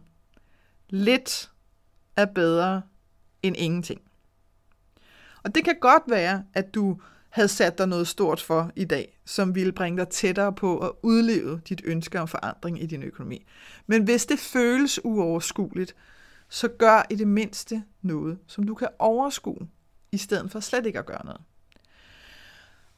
Lidt 0.90 1.52
er 2.16 2.26
bedre 2.26 2.82
end 3.44 3.56
ingenting. 3.58 4.02
Og 5.44 5.56
det 5.56 5.64
kan 5.64 5.76
godt 5.82 6.04
være, 6.08 6.44
at 6.54 6.74
du 6.74 7.02
havde 7.30 7.48
sat 7.48 7.78
dig 7.78 7.88
noget 7.88 8.08
stort 8.08 8.42
for 8.42 8.72
i 8.76 8.86
dag, 8.86 9.20
som 9.26 9.56
ville 9.56 9.72
bringe 9.72 9.98
dig 9.98 10.10
tættere 10.10 10.54
på 10.54 10.78
at 10.80 10.92
udleve 11.04 11.62
dit 11.70 11.82
ønske 11.86 12.22
om 12.22 12.28
forandring 12.28 12.84
i 12.84 12.86
din 12.86 13.04
økonomi. 13.04 13.46
Men 13.88 14.04
hvis 14.04 14.26
det 14.26 14.40
føles 14.40 15.06
uoverskueligt, 15.06 15.96
så 16.50 16.68
gør 16.68 17.06
i 17.10 17.16
det 17.16 17.28
mindste 17.28 17.84
noget, 18.02 18.38
som 18.48 18.64
du 18.64 18.76
kan 18.76 18.88
overskue, 19.00 19.68
i 20.12 20.18
stedet 20.18 20.52
for 20.52 20.60
slet 20.60 20.86
ikke 20.86 21.00
at 21.00 21.06
gøre 21.06 21.26
noget. 21.26 21.42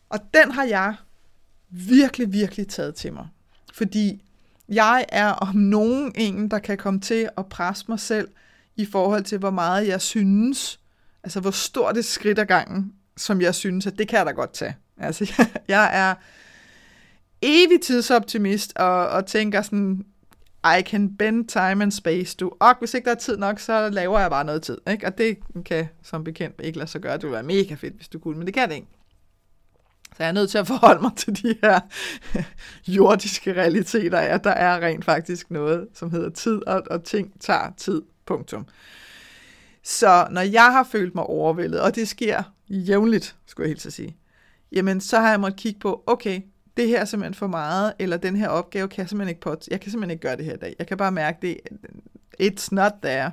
Og 0.10 0.20
den 0.34 0.52
har 0.52 0.64
jeg 0.64 0.96
virkelig, 1.70 2.34
virkelig 2.34 2.68
taget 2.68 2.96
til 2.96 3.14
mig. 3.14 3.28
Fordi 3.74 4.24
jeg 4.70 5.06
er 5.10 5.32
om 5.32 5.56
nogen 5.56 6.12
en, 6.16 6.52
der 6.52 6.60
kan 6.60 6.78
komme 6.78 7.00
til 7.00 7.30
at 7.38 7.46
presse 7.46 7.86
mig 7.90 8.00
selv 8.00 8.28
i 8.76 8.86
forhold 8.86 9.24
til, 9.24 9.38
hvor 9.38 9.50
meget 9.50 9.88
jeg 9.88 10.02
synes, 10.02 10.80
altså 11.24 11.40
hvor 11.40 11.52
stort 11.52 11.96
det 11.96 12.06
skridt 12.06 12.40
ad 12.40 12.46
gangen, 12.46 12.94
som 13.18 13.42
jeg 13.42 13.56
synes, 13.56 13.88
at 13.88 13.98
det 13.98 14.08
kan 14.08 14.18
jeg 14.18 14.26
da 14.26 14.32
godt 14.32 14.54
tage. 14.54 14.76
Altså, 14.98 15.34
jeg, 15.38 15.50
jeg 15.78 15.90
er 15.94 16.16
evig 17.42 17.82
tidsoptimist, 17.82 18.74
og, 18.78 19.10
og 19.10 19.26
tænker 19.26 19.62
sådan, 19.62 20.06
I 20.80 20.82
can 20.82 21.18
bend 21.18 21.48
time 21.48 21.84
and 21.84 21.92
space. 21.92 22.38
Du. 22.38 22.52
Og 22.60 22.76
hvis 22.80 22.94
ikke 22.94 23.06
der 23.06 23.12
er 23.12 23.20
tid 23.20 23.38
nok, 23.38 23.60
så 23.60 23.90
laver 23.90 24.20
jeg 24.20 24.30
bare 24.30 24.46
noget 24.46 24.62
tid. 24.62 24.78
Ikke? 24.92 25.08
Og 25.08 25.18
det 25.18 25.38
kan 25.66 25.88
som 26.04 26.24
bekendt 26.24 26.62
ikke 26.64 26.78
lade 26.78 26.90
sig 26.90 27.02
gøre. 27.02 27.14
Det 27.14 27.24
ville 27.24 27.34
være 27.34 27.44
mega 27.44 27.74
fedt, 27.74 27.96
hvis 27.96 28.08
du 28.08 28.20
kunne, 28.20 28.38
men 28.38 28.48
det 28.48 28.54
kan 28.54 28.70
det 28.70 28.76
ikke. 28.76 28.88
Så 30.18 30.24
jeg 30.24 30.28
er 30.28 30.34
nødt 30.34 30.50
til 30.50 30.58
at 30.58 30.68
forholde 30.68 31.02
mig 31.02 31.12
til 31.16 31.44
de 31.44 31.56
her 31.64 31.80
jordiske 32.88 33.54
realiteter, 33.54 34.18
at 34.18 34.44
der 34.44 34.52
er 34.52 34.80
rent 34.80 35.06
faktisk 35.06 35.52
noget, 35.52 35.88
som 35.94 36.12
hedder 36.12 36.30
tid, 36.30 36.68
og, 36.68 36.84
og 36.92 37.04
ting 37.04 37.42
tager 37.42 37.74
tid. 37.78 38.02
Punktum. 38.26 38.66
Så 39.84 40.28
når 40.32 40.42
jeg 40.42 40.72
har 40.72 40.84
følt 40.84 41.16
mig 41.16 41.24
overvældet, 41.24 41.82
og 41.82 41.96
det 41.96 42.08
sker 42.08 42.44
jævnligt, 42.70 43.36
skulle 43.46 43.66
jeg 43.66 43.70
helt 43.70 43.82
så 43.82 43.92
sige, 43.92 44.18
jamen 44.72 45.02
så 45.02 45.20
har 45.20 45.30
jeg 45.30 45.40
måttet 45.40 45.60
kigge 45.60 45.80
på, 45.80 46.04
okay, 46.08 46.42
det 46.78 46.88
her 46.88 47.02
er 47.02 47.06
simpelthen 47.06 47.34
for 47.34 47.48
meget, 47.48 47.94
eller 48.00 48.18
den 48.18 48.36
her 48.36 48.48
opgave 48.48 48.88
kan 48.88 49.02
jeg 49.02 49.10
simpelthen 49.10 49.30
ikke 49.30 49.42
på, 49.42 49.56
jeg 49.72 49.80
kan 49.80 49.92
simpelthen 49.92 50.12
ikke 50.12 50.22
gøre 50.22 50.38
det 50.38 50.46
her 50.46 50.54
i 50.54 50.58
dag. 50.58 50.76
Jeg 50.80 50.88
kan 50.88 50.98
bare 50.98 51.12
mærke 51.12 51.38
det, 51.42 51.58
it's 52.42 52.68
not 52.72 52.92
there. 53.04 53.32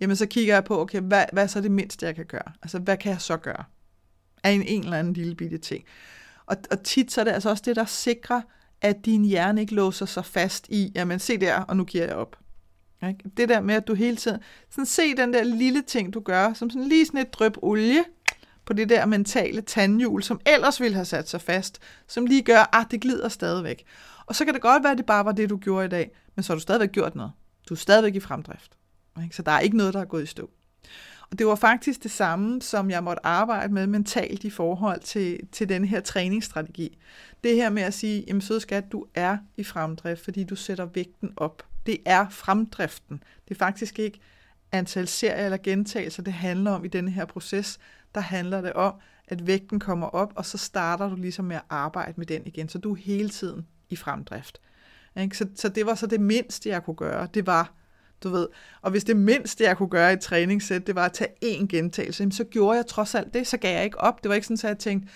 Jamen 0.00 0.16
så 0.16 0.26
kigger 0.26 0.54
jeg 0.54 0.64
på, 0.64 0.80
okay, 0.80 1.00
hvad, 1.00 1.24
hvad 1.32 1.42
er 1.42 1.46
så 1.46 1.60
det 1.60 1.70
mindste, 1.70 2.06
jeg 2.06 2.14
kan 2.14 2.26
gøre? 2.26 2.52
Altså, 2.62 2.78
hvad 2.78 2.96
kan 2.96 3.12
jeg 3.12 3.20
så 3.20 3.36
gøre? 3.36 3.64
Af 4.44 4.50
en, 4.50 4.62
en 4.62 4.84
eller 4.84 4.98
anden 4.98 5.12
lille 5.12 5.34
bitte 5.34 5.58
ting. 5.58 5.84
Og, 6.48 6.56
og 6.70 6.82
tit 6.82 7.12
så 7.12 7.20
er 7.20 7.24
det 7.24 7.32
altså 7.32 7.50
også 7.50 7.62
det, 7.66 7.76
der 7.76 7.84
sikrer, 7.84 8.40
at 8.80 9.04
din 9.04 9.24
hjerne 9.24 9.60
ikke 9.60 9.74
låser 9.74 10.06
sig 10.06 10.24
fast 10.24 10.68
i, 10.68 10.92
jamen 10.94 11.18
se 11.18 11.38
der, 11.38 11.60
og 11.60 11.76
nu 11.76 11.84
giver 11.84 12.04
jeg 12.04 12.14
op. 12.14 12.36
Ikke? 13.08 13.24
Det 13.36 13.48
der 13.48 13.60
med, 13.60 13.74
at 13.74 13.88
du 13.88 13.94
hele 13.94 14.16
tiden, 14.16 14.40
sådan 14.70 14.86
se 14.86 15.16
den 15.16 15.32
der 15.32 15.44
lille 15.44 15.82
ting, 15.82 16.14
du 16.14 16.20
gør, 16.20 16.52
som 16.52 16.70
sådan 16.70 16.88
lige 16.88 17.06
sådan 17.06 17.20
et 17.20 17.32
drøb 17.32 17.56
olie 17.62 18.04
på 18.64 18.72
det 18.72 18.88
der 18.88 19.06
mentale 19.06 19.60
tandhjul, 19.60 20.22
som 20.22 20.40
ellers 20.46 20.80
ville 20.80 20.94
have 20.94 21.04
sat 21.04 21.28
sig 21.28 21.40
fast, 21.40 21.78
som 22.06 22.26
lige 22.26 22.42
gør, 22.42 22.60
at 22.60 22.68
ah, 22.72 22.84
det 22.90 23.00
glider 23.00 23.28
stadigvæk. 23.28 23.84
Og 24.26 24.34
så 24.34 24.44
kan 24.44 24.54
det 24.54 24.62
godt 24.62 24.82
være, 24.82 24.92
at 24.92 24.98
det 24.98 25.06
bare 25.06 25.24
var 25.24 25.32
det, 25.32 25.50
du 25.50 25.56
gjorde 25.56 25.86
i 25.86 25.88
dag, 25.88 26.10
men 26.36 26.42
så 26.42 26.52
har 26.52 26.56
du 26.56 26.60
stadigvæk 26.60 26.92
gjort 26.92 27.14
noget. 27.14 27.32
Du 27.68 27.74
er 27.74 27.78
stadigvæk 27.78 28.14
i 28.14 28.20
fremdrift. 28.20 28.72
Ikke? 29.22 29.36
Så 29.36 29.42
der 29.42 29.52
er 29.52 29.60
ikke 29.60 29.76
noget, 29.76 29.94
der 29.94 30.00
er 30.00 30.04
gået 30.04 30.22
i 30.22 30.26
stå. 30.26 30.50
Og 31.30 31.38
det 31.38 31.46
var 31.46 31.54
faktisk 31.54 32.02
det 32.02 32.10
samme, 32.10 32.62
som 32.62 32.90
jeg 32.90 33.04
måtte 33.04 33.26
arbejde 33.26 33.72
med 33.72 33.86
mentalt 33.86 34.44
i 34.44 34.50
forhold 34.50 35.00
til, 35.00 35.40
til 35.52 35.68
den 35.68 35.84
her 35.84 36.00
træningsstrategi. 36.00 36.98
Det 37.44 37.54
her 37.54 37.70
med 37.70 37.82
at 37.82 37.94
sige, 37.94 38.24
jamen 38.26 38.40
søde 38.40 38.60
skat, 38.60 38.92
du 38.92 39.06
er 39.14 39.38
i 39.56 39.64
fremdrift, 39.64 40.24
fordi 40.24 40.44
du 40.44 40.56
sætter 40.56 40.84
vægten 40.84 41.32
op. 41.36 41.66
Det 41.86 41.98
er 42.04 42.28
fremdriften. 42.28 43.22
Det 43.48 43.54
er 43.54 43.58
faktisk 43.58 43.98
ikke 43.98 44.20
antal 44.72 45.08
serier 45.08 45.44
eller 45.44 45.58
gentagelser, 45.62 46.22
det 46.22 46.32
handler 46.32 46.70
om 46.70 46.84
i 46.84 46.88
denne 46.88 47.10
her 47.10 47.24
proces. 47.24 47.78
Der 48.14 48.20
handler 48.20 48.60
det 48.60 48.72
om, 48.72 48.94
at 49.28 49.46
vægten 49.46 49.80
kommer 49.80 50.06
op, 50.06 50.32
og 50.36 50.46
så 50.46 50.58
starter 50.58 51.08
du 51.08 51.16
ligesom 51.16 51.44
med 51.44 51.56
at 51.56 51.62
arbejde 51.70 52.14
med 52.16 52.26
den 52.26 52.42
igen. 52.46 52.68
Så 52.68 52.78
du 52.78 52.92
er 52.92 52.96
hele 52.96 53.28
tiden 53.28 53.66
i 53.90 53.96
fremdrift. 53.96 54.60
Så, 55.32 55.48
så 55.54 55.68
det 55.68 55.86
var 55.86 55.94
så 55.94 56.06
det 56.06 56.20
mindste, 56.20 56.68
jeg 56.68 56.84
kunne 56.84 56.96
gøre. 56.96 57.28
Det 57.34 57.46
var 57.46 57.72
du 58.22 58.28
ved. 58.28 58.48
Og 58.82 58.90
hvis 58.90 59.04
det 59.04 59.16
mindste, 59.16 59.64
jeg 59.64 59.76
kunne 59.76 59.88
gøre 59.88 60.10
i 60.10 60.12
et 60.12 60.20
træningssæt, 60.20 60.86
det 60.86 60.94
var 60.94 61.04
at 61.04 61.12
tage 61.12 61.30
én 61.44 61.66
gentagelse, 61.66 62.30
så 62.30 62.44
gjorde 62.44 62.76
jeg 62.76 62.86
trods 62.86 63.14
alt 63.14 63.34
det, 63.34 63.46
så 63.46 63.56
gav 63.56 63.74
jeg 63.74 63.84
ikke 63.84 64.00
op. 64.00 64.22
Det 64.22 64.28
var 64.28 64.34
ikke 64.34 64.46
sådan, 64.46 64.70
at 64.70 64.74
jeg 64.74 64.78
tænkte, 64.78 65.08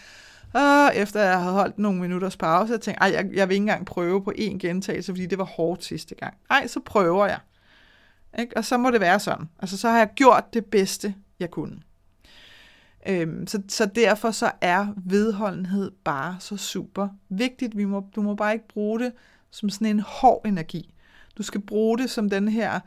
Åh, 0.55 0.89
efter 0.95 1.21
jeg 1.21 1.41
havde 1.41 1.53
holdt 1.53 1.79
nogle 1.79 2.01
minutters 2.01 2.37
pause, 2.37 2.73
jeg 2.73 2.81
tænkte, 2.81 3.05
jeg, 3.05 3.29
jeg 3.33 3.49
vil 3.49 3.55
ikke 3.55 3.63
engang 3.63 3.87
prøve 3.87 4.25
på 4.25 4.33
én 4.39 4.59
gentagelse, 4.59 5.13
fordi 5.13 5.27
det 5.27 5.39
var 5.39 5.45
hårdt 5.45 5.85
sidste 5.85 6.15
gang. 6.15 6.35
Nej, 6.49 6.67
så 6.67 6.81
prøver 6.81 7.27
jeg. 7.27 7.39
Ikke? 8.39 8.57
Og 8.57 8.65
så 8.65 8.77
må 8.79 8.91
det 8.91 9.01
være 9.01 9.21
sådan. 9.21 9.49
Altså, 9.59 9.79
så 9.79 9.89
har 9.89 9.99
jeg 9.99 10.11
gjort 10.15 10.45
det 10.55 10.65
bedste, 10.65 11.15
jeg 11.41 11.51
kunne. 11.51 11.83
Øhm, 13.09 13.47
så, 13.47 13.63
så 13.69 13.87
derfor 13.87 14.31
så 14.31 14.51
er 14.61 14.87
vedholdenhed 14.97 15.91
bare 16.05 16.37
så 16.41 16.57
super 16.57 17.09
vigtigt. 17.29 17.77
Vi 17.77 17.85
må, 17.85 18.07
du 18.17 18.23
må 18.23 18.35
bare 18.35 18.53
ikke 18.53 18.69
bruge 18.69 19.01
det 19.01 19.13
som 19.51 19.71
sådan 19.71 19.87
en 19.87 20.01
hård 20.01 20.43
energi. 20.47 20.92
Du 21.39 21.43
skal 21.43 21.61
bruge 21.61 21.99
det 21.99 22.11
som 22.11 22.31
den 22.31 22.49
her 22.49 22.81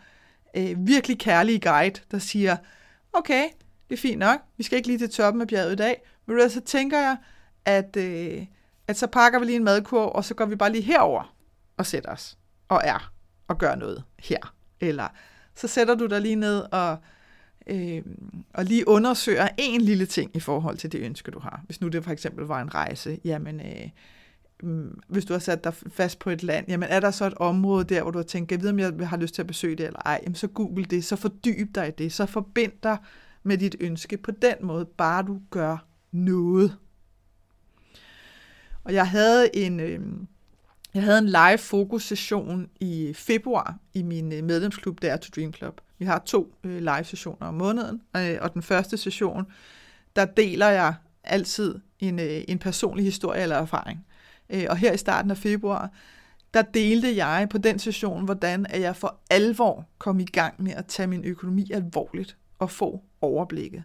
øh, 0.57 0.87
virkelig 0.87 1.19
kærlige 1.19 1.59
guide, 1.59 2.01
der 2.11 2.19
siger, 2.19 2.57
okay, 3.13 3.43
det 3.89 3.95
er 3.95 4.01
fint 4.01 4.19
nok, 4.19 4.39
vi 4.57 4.63
skal 4.63 4.77
ikke 4.77 4.87
lige 4.87 4.99
til 4.99 5.09
toppen 5.09 5.41
af 5.41 5.47
bjerget 5.47 5.73
i 5.73 5.75
dag, 5.75 6.01
men 6.25 6.49
så 6.49 6.61
tænker 6.61 6.99
jeg, 6.99 7.17
at, 7.65 7.97
øh, 7.97 8.45
at 8.87 8.97
så 8.97 9.07
pakker 9.07 9.39
vi 9.39 9.45
lige 9.45 9.55
en 9.55 9.63
madkurv, 9.63 10.11
og 10.15 10.25
så 10.25 10.33
går 10.33 10.45
vi 10.45 10.55
bare 10.55 10.71
lige 10.71 10.83
herover 10.83 11.35
og 11.77 11.85
sætter 11.85 12.11
os 12.11 12.37
og 12.69 12.81
er 12.83 13.11
og 13.47 13.57
gør 13.57 13.75
noget 13.75 14.03
her. 14.19 14.53
Eller 14.79 15.07
så 15.55 15.67
sætter 15.67 15.95
du 15.95 16.05
dig 16.05 16.21
lige 16.21 16.35
ned 16.35 16.63
og, 16.71 16.97
øh, 17.67 18.03
og 18.53 18.65
lige 18.65 18.87
undersøger 18.87 19.47
en 19.57 19.81
lille 19.81 20.05
ting 20.05 20.35
i 20.35 20.39
forhold 20.39 20.77
til 20.77 20.91
det 20.91 21.01
ønske, 21.01 21.31
du 21.31 21.39
har. 21.39 21.61
Hvis 21.65 21.81
nu 21.81 21.87
det 21.87 22.03
for 22.03 22.11
eksempel 22.11 22.45
var 22.45 22.61
en 22.61 22.75
rejse, 22.75 23.19
jamen 23.23 23.59
øh, 23.59 23.89
Mm, 24.63 24.99
hvis 25.07 25.25
du 25.25 25.33
har 25.33 25.39
sat 25.39 25.63
dig 25.63 25.73
fast 25.73 26.19
på 26.19 26.29
et 26.29 26.43
land, 26.43 26.65
jamen 26.67 26.89
er 26.89 26.99
der 26.99 27.11
så 27.11 27.25
et 27.25 27.33
område 27.33 27.83
der, 27.83 28.01
hvor 28.01 28.11
du 28.11 28.17
har 28.17 28.23
tænkt, 28.23 28.51
jeg 28.51 28.61
ved, 28.61 28.69
om 28.69 28.79
jeg 28.99 29.09
har 29.09 29.17
lyst 29.17 29.35
til 29.35 29.41
at 29.41 29.47
besøge 29.47 29.75
det 29.75 29.85
eller 29.85 29.99
ej, 30.05 30.19
jamen 30.23 30.35
så 30.35 30.47
google 30.47 30.85
det, 30.85 31.05
så 31.05 31.15
fordyb 31.15 31.75
dig 31.75 31.87
i 31.87 31.91
det, 31.91 32.13
så 32.13 32.25
forbind 32.25 32.71
dig 32.83 32.97
med 33.43 33.57
dit 33.57 33.75
ønske 33.79 34.17
på 34.17 34.31
den 34.31 34.55
måde, 34.61 34.85
bare 34.85 35.23
du 35.23 35.41
gør 35.49 35.77
noget. 36.11 36.77
Og 38.83 38.93
jeg 38.93 39.09
havde 39.09 39.55
en, 39.55 39.79
øh, 39.79 39.99
jeg 40.93 41.03
havde 41.03 41.17
en 41.17 41.25
live 41.25 41.57
fokus 41.57 42.03
session 42.03 42.69
i 42.79 43.13
februar 43.15 43.77
i 43.93 44.03
min 44.03 44.33
øh, 44.33 44.43
medlemsklub 44.43 45.01
der 45.01 45.17
to 45.17 45.29
Dream 45.35 45.53
Club. 45.53 45.81
Vi 45.99 46.05
har 46.05 46.19
to 46.25 46.55
øh, 46.63 46.79
live 46.79 47.03
sessioner 47.03 47.47
om 47.47 47.53
måneden, 47.53 48.01
øh, 48.17 48.37
og 48.41 48.53
den 48.53 48.61
første 48.61 48.97
session, 48.97 49.45
der 50.15 50.25
deler 50.25 50.67
jeg 50.67 50.93
altid 51.23 51.75
en, 51.99 52.19
øh, 52.19 52.43
en 52.47 52.59
personlig 52.59 53.05
historie 53.05 53.41
eller 53.41 53.55
erfaring. 53.55 54.05
Øh, 54.49 54.65
og 54.69 54.77
her 54.77 54.93
i 54.93 54.97
starten 54.97 55.31
af 55.31 55.37
februar, 55.37 55.89
der 56.53 56.61
delte 56.61 57.15
jeg 57.15 57.47
på 57.49 57.57
den 57.57 57.79
session, 57.79 58.25
hvordan 58.25 58.65
at 58.69 58.81
jeg 58.81 58.95
for 58.95 59.19
alvor 59.29 59.85
kom 59.97 60.19
i 60.19 60.25
gang 60.25 60.63
med 60.63 60.71
at 60.71 60.85
tage 60.85 61.07
min 61.07 61.25
økonomi 61.25 61.71
alvorligt 61.73 62.37
og 62.59 62.71
få 62.71 63.01
overblikket. 63.21 63.83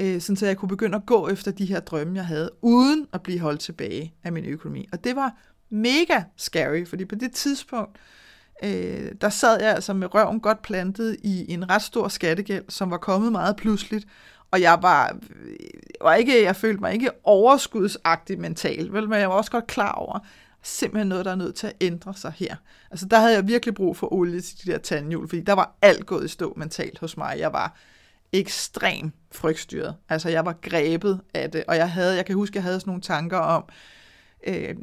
Øh, 0.00 0.20
sådan 0.20 0.36
så 0.36 0.46
jeg 0.46 0.56
kunne 0.56 0.68
begynde 0.68 0.96
at 0.96 1.06
gå 1.06 1.28
efter 1.28 1.50
de 1.50 1.64
her 1.64 1.80
drømme, 1.80 2.16
jeg 2.16 2.26
havde, 2.26 2.50
uden 2.62 3.06
at 3.12 3.22
blive 3.22 3.38
holdt 3.38 3.60
tilbage 3.60 4.14
af 4.24 4.32
min 4.32 4.44
økonomi. 4.44 4.88
Og 4.92 5.04
det 5.04 5.16
var 5.16 5.36
mega 5.70 6.22
scary, 6.36 6.86
fordi 6.86 7.04
på 7.04 7.14
det 7.14 7.32
tidspunkt, 7.32 7.98
øh, 8.64 9.12
der 9.20 9.28
sad 9.28 9.60
jeg 9.60 9.74
altså 9.74 9.92
med 9.92 10.14
røven 10.14 10.40
godt 10.40 10.62
plantet 10.62 11.16
i 11.22 11.52
en 11.52 11.70
ret 11.70 11.82
stor 11.82 12.08
skattegæld, 12.08 12.64
som 12.68 12.90
var 12.90 12.96
kommet 12.96 13.32
meget 13.32 13.56
pludseligt, 13.56 14.06
og 14.54 14.60
jeg 14.60 14.78
var, 14.82 15.16
øh, 15.44 15.56
var 16.00 16.14
ikke, 16.14 16.42
jeg 16.42 16.56
følte 16.56 16.80
mig 16.80 16.92
ikke 16.92 17.10
overskudsagtig 17.24 18.38
mentalt, 18.38 18.92
vel, 18.92 19.08
men 19.08 19.20
jeg 19.20 19.28
var 19.28 19.34
også 19.34 19.50
godt 19.50 19.66
klar 19.66 19.92
over, 19.92 20.18
simpelthen 20.62 21.08
noget, 21.08 21.24
der 21.24 21.30
er 21.30 21.36
nødt 21.36 21.54
til 21.54 21.66
at 21.66 21.72
ændre 21.80 22.14
sig 22.14 22.32
her. 22.36 22.56
Altså 22.90 23.06
der 23.06 23.18
havde 23.18 23.34
jeg 23.34 23.48
virkelig 23.48 23.74
brug 23.74 23.96
for 23.96 24.12
olie 24.12 24.40
til 24.40 24.66
de 24.66 24.72
der 24.72 24.78
tandhjul, 24.78 25.28
fordi 25.28 25.42
der 25.42 25.52
var 25.52 25.76
alt 25.82 26.06
gået 26.06 26.24
i 26.24 26.28
stå 26.28 26.54
mentalt 26.56 26.98
hos 26.98 27.16
mig. 27.16 27.36
Jeg 27.38 27.52
var 27.52 27.76
ekstrem 28.32 29.12
frygtstyret. 29.32 29.96
Altså 30.08 30.28
jeg 30.28 30.46
var 30.46 30.56
grebet 30.62 31.20
af 31.34 31.50
det, 31.50 31.64
og 31.68 31.76
jeg 31.76 31.90
havde, 31.90 32.16
jeg 32.16 32.26
kan 32.26 32.34
huske, 32.34 32.56
jeg 32.56 32.62
havde 32.62 32.80
sådan 32.80 32.90
nogle 32.90 33.02
tanker 33.02 33.38
om, 33.38 33.64
øh, 34.46 34.74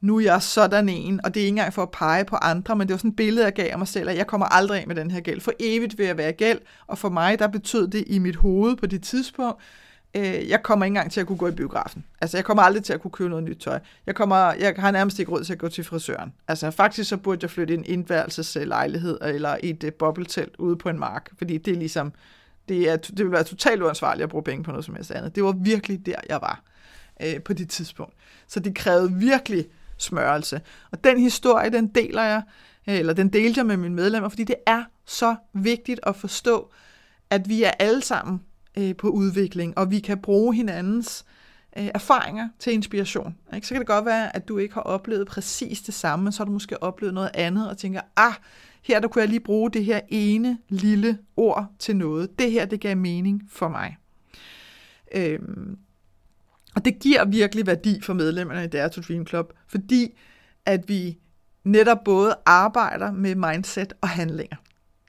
nu 0.00 0.16
er 0.16 0.20
jeg 0.20 0.42
sådan 0.42 0.88
en, 0.88 1.20
og 1.24 1.34
det 1.34 1.40
er 1.40 1.44
ikke 1.44 1.48
engang 1.48 1.72
for 1.72 1.82
at 1.82 1.90
pege 1.90 2.24
på 2.24 2.36
andre, 2.36 2.76
men 2.76 2.88
det 2.88 2.92
var 2.92 2.98
sådan 2.98 3.10
et 3.10 3.16
billede, 3.16 3.44
jeg 3.44 3.52
gav 3.52 3.72
af 3.72 3.78
mig 3.78 3.88
selv, 3.88 4.08
at 4.08 4.16
jeg 4.16 4.26
kommer 4.26 4.46
aldrig 4.46 4.80
af 4.80 4.86
med 4.86 4.96
den 4.96 5.10
her 5.10 5.20
gæld. 5.20 5.40
For 5.40 5.52
evigt 5.60 5.98
vil 5.98 6.06
jeg 6.06 6.16
være 6.16 6.32
gæld, 6.32 6.58
og 6.86 6.98
for 6.98 7.08
mig, 7.08 7.38
der 7.38 7.46
betød 7.46 7.88
det 7.88 8.04
i 8.06 8.18
mit 8.18 8.36
hoved 8.36 8.76
på 8.76 8.86
det 8.86 9.02
tidspunkt, 9.02 9.60
øh, 10.14 10.48
jeg 10.48 10.62
kommer 10.62 10.84
ikke 10.84 10.90
engang 10.90 11.12
til 11.12 11.20
at 11.20 11.26
kunne 11.26 11.38
gå 11.38 11.48
i 11.48 11.52
biografen. 11.52 12.04
Altså, 12.20 12.36
jeg 12.36 12.44
kommer 12.44 12.62
aldrig 12.62 12.84
til 12.84 12.92
at 12.92 13.00
kunne 13.00 13.10
købe 13.10 13.30
noget 13.30 13.44
nyt 13.44 13.58
tøj. 13.58 13.78
Jeg, 14.06 14.14
kommer, 14.14 14.36
jeg 14.36 14.74
har 14.78 14.90
nærmest 14.90 15.18
ikke 15.18 15.32
råd 15.32 15.44
til 15.44 15.52
at 15.52 15.58
gå 15.58 15.68
til 15.68 15.84
frisøren. 15.84 16.32
Altså, 16.48 16.70
faktisk 16.70 17.08
så 17.08 17.16
burde 17.16 17.38
jeg 17.42 17.50
flytte 17.50 17.74
i 17.74 17.76
en 17.76 17.84
indværelseslejlighed 17.86 19.18
eller 19.22 19.56
et 19.62 19.84
uh, 19.84 19.90
bobbeltelt 19.92 20.56
ude 20.58 20.76
på 20.76 20.88
en 20.88 20.98
mark, 20.98 21.30
fordi 21.38 21.58
det 21.58 21.72
er 21.72 21.78
ligesom, 21.78 22.12
det, 22.68 22.90
er, 22.90 22.96
det 22.96 23.18
vil 23.18 23.32
være 23.32 23.44
totalt 23.44 23.82
uansvarligt 23.82 24.22
at 24.22 24.30
bruge 24.30 24.44
penge 24.44 24.64
på 24.64 24.70
noget 24.70 24.84
som 24.84 24.94
helst 24.94 25.10
andet. 25.10 25.34
Det 25.34 25.44
var 25.44 25.52
virkelig 25.52 26.06
der, 26.06 26.16
jeg 26.28 26.40
var 26.40 26.62
øh, 27.22 27.42
på 27.42 27.52
det 27.52 27.68
tidspunkt. 27.68 28.14
Så 28.46 28.60
det 28.60 28.74
krævede 28.74 29.12
virkelig 29.12 29.66
smørelse. 30.02 30.60
Og 30.90 31.04
den 31.04 31.20
historie, 31.20 31.70
den 31.70 31.88
deler 31.88 32.22
jeg, 32.22 32.42
øh, 32.88 32.98
eller 32.98 33.12
den 33.12 33.28
delte 33.28 33.58
jeg 33.58 33.66
med 33.66 33.76
mine 33.76 33.94
medlemmer, 33.94 34.28
fordi 34.28 34.44
det 34.44 34.56
er 34.66 34.84
så 35.06 35.36
vigtigt 35.52 36.00
at 36.02 36.16
forstå, 36.16 36.70
at 37.30 37.48
vi 37.48 37.62
er 37.62 37.70
alle 37.70 38.02
sammen 38.02 38.40
øh, 38.78 38.96
på 38.96 39.08
udvikling, 39.08 39.78
og 39.78 39.90
vi 39.90 40.00
kan 40.00 40.18
bruge 40.18 40.54
hinandens 40.54 41.24
øh, 41.78 41.88
erfaringer 41.94 42.48
til 42.58 42.72
inspiration. 42.72 43.36
Ikke? 43.54 43.66
Så 43.66 43.74
kan 43.74 43.80
det 43.80 43.86
godt 43.86 44.04
være, 44.04 44.36
at 44.36 44.48
du 44.48 44.58
ikke 44.58 44.74
har 44.74 44.80
oplevet 44.80 45.26
præcis 45.26 45.80
det 45.80 45.94
samme, 45.94 46.22
men 46.22 46.32
så 46.32 46.38
har 46.38 46.44
du 46.44 46.52
måske 46.52 46.82
oplevet 46.82 47.14
noget 47.14 47.30
andet, 47.34 47.70
og 47.70 47.78
tænker, 47.78 48.00
ah, 48.16 48.32
her 48.82 49.00
der 49.00 49.08
kunne 49.08 49.22
jeg 49.22 49.28
lige 49.28 49.40
bruge 49.40 49.70
det 49.70 49.84
her 49.84 50.00
ene 50.08 50.58
lille 50.68 51.18
ord 51.36 51.66
til 51.78 51.96
noget. 51.96 52.38
Det 52.38 52.52
her, 52.52 52.66
det 52.66 52.80
gav 52.80 52.96
mening 52.96 53.42
for 53.48 53.68
mig. 53.68 53.96
Øhm, 55.14 55.78
og 56.76 56.84
det 56.84 56.98
giver 56.98 57.24
virkelig 57.24 57.66
værdi 57.66 58.00
for 58.00 58.12
medlemmerne 58.12 58.64
i 58.64 58.66
Dare 58.66 58.88
to 58.88 59.00
Dream 59.00 59.26
Club, 59.26 59.52
fordi 59.68 60.18
at 60.66 60.88
vi 60.88 61.18
netop 61.64 61.98
både 62.04 62.36
arbejder 62.46 63.12
med 63.12 63.34
mindset 63.34 63.92
og 64.00 64.08
handlinger. 64.08 64.56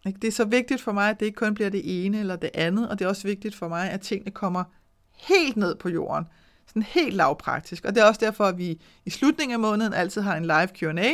Det 0.05 0.23
er 0.23 0.31
så 0.31 0.45
vigtigt 0.45 0.81
for 0.81 0.91
mig, 0.91 1.09
at 1.09 1.19
det 1.19 1.25
ikke 1.25 1.35
kun 1.35 1.53
bliver 1.53 1.69
det 1.69 2.05
ene 2.05 2.19
eller 2.19 2.35
det 2.35 2.49
andet, 2.53 2.89
og 2.89 2.99
det 2.99 3.05
er 3.05 3.09
også 3.09 3.27
vigtigt 3.27 3.55
for 3.55 3.67
mig, 3.67 3.91
at 3.91 4.01
tingene 4.01 4.31
kommer 4.31 4.63
helt 5.17 5.57
ned 5.57 5.75
på 5.75 5.89
jorden. 5.89 6.25
Sådan 6.67 6.83
helt 6.83 7.15
lavpraktisk. 7.15 7.85
Og 7.85 7.95
det 7.95 8.01
er 8.01 8.05
også 8.05 8.19
derfor, 8.23 8.45
at 8.45 8.57
vi 8.57 8.81
i 9.05 9.09
slutningen 9.09 9.53
af 9.53 9.59
måneden 9.59 9.93
altid 9.93 10.21
har 10.21 10.37
en 10.37 10.45
live 10.45 10.67
Q&A, 10.67 11.13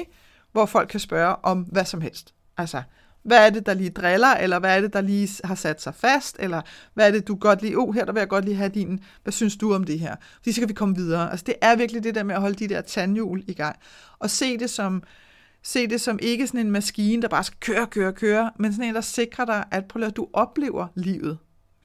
hvor 0.52 0.66
folk 0.66 0.90
kan 0.90 1.00
spørge 1.00 1.36
om 1.36 1.62
hvad 1.62 1.86
som 1.86 2.02
helst. 2.02 2.34
Altså, 2.58 2.84
hvad 3.28 3.46
er 3.46 3.50
det, 3.50 3.66
der 3.66 3.74
lige 3.74 3.90
driller, 3.90 4.34
eller 4.34 4.60
hvad 4.60 4.78
er 4.78 4.82
det, 4.82 4.94
der 4.94 5.02
lige 5.02 5.30
har 5.44 5.56
sat 5.56 5.82
sig 5.82 5.96
fast, 5.96 6.36
eller 6.40 6.62
hvad 6.94 7.08
er 7.08 7.12
det, 7.12 7.28
du 7.28 7.36
godt 7.36 7.62
lige, 7.62 7.78
oh, 7.78 7.96
her 7.96 8.06
der 8.06 8.14
vil 8.14 8.20
jeg 8.20 8.28
godt 8.28 8.46
lige 8.46 8.56
have 8.56 8.70
din, 8.70 9.00
hvad 9.24 9.34
synes 9.34 9.58
du 9.58 9.74
om 9.74 9.84
det 9.84 10.00
her? 10.00 10.16
Fordi 10.36 10.52
så 10.52 10.62
kan 10.62 10.70
vi 10.70 10.74
komme 10.74 10.96
videre. 10.96 11.32
Altså, 11.32 11.44
det 11.48 11.56
er 11.62 11.76
virkelig 11.76 12.04
det 12.04 12.16
der 12.16 12.24
med 12.24 12.36
at 12.36 12.42
holde 12.42 12.56
de 12.56 12.68
der 12.68 12.82
tandhjul 12.82 13.44
i 13.48 13.54
gang, 13.54 13.76
og 14.20 14.30
se 14.30 14.58
det 14.58 14.70
som, 14.70 15.04
se 15.64 15.88
det 15.88 16.02
som 16.02 16.20
ikke 16.22 16.48
sådan 16.48 16.60
en 16.60 16.72
maskine, 16.72 17.22
der 17.22 17.28
bare 17.28 17.44
skal 17.44 17.58
køre, 17.60 17.88
køre, 17.88 18.14
køre, 18.14 18.52
men 18.60 18.74
sådan 18.74 18.86
en, 18.90 18.96
der 18.96 19.02
sikrer 19.02 19.46
dig, 19.46 19.64
at, 19.72 19.86
prøv 19.86 20.04
at 20.04 20.16
du 20.16 20.28
oplever 20.34 20.88
livet. 20.96 21.38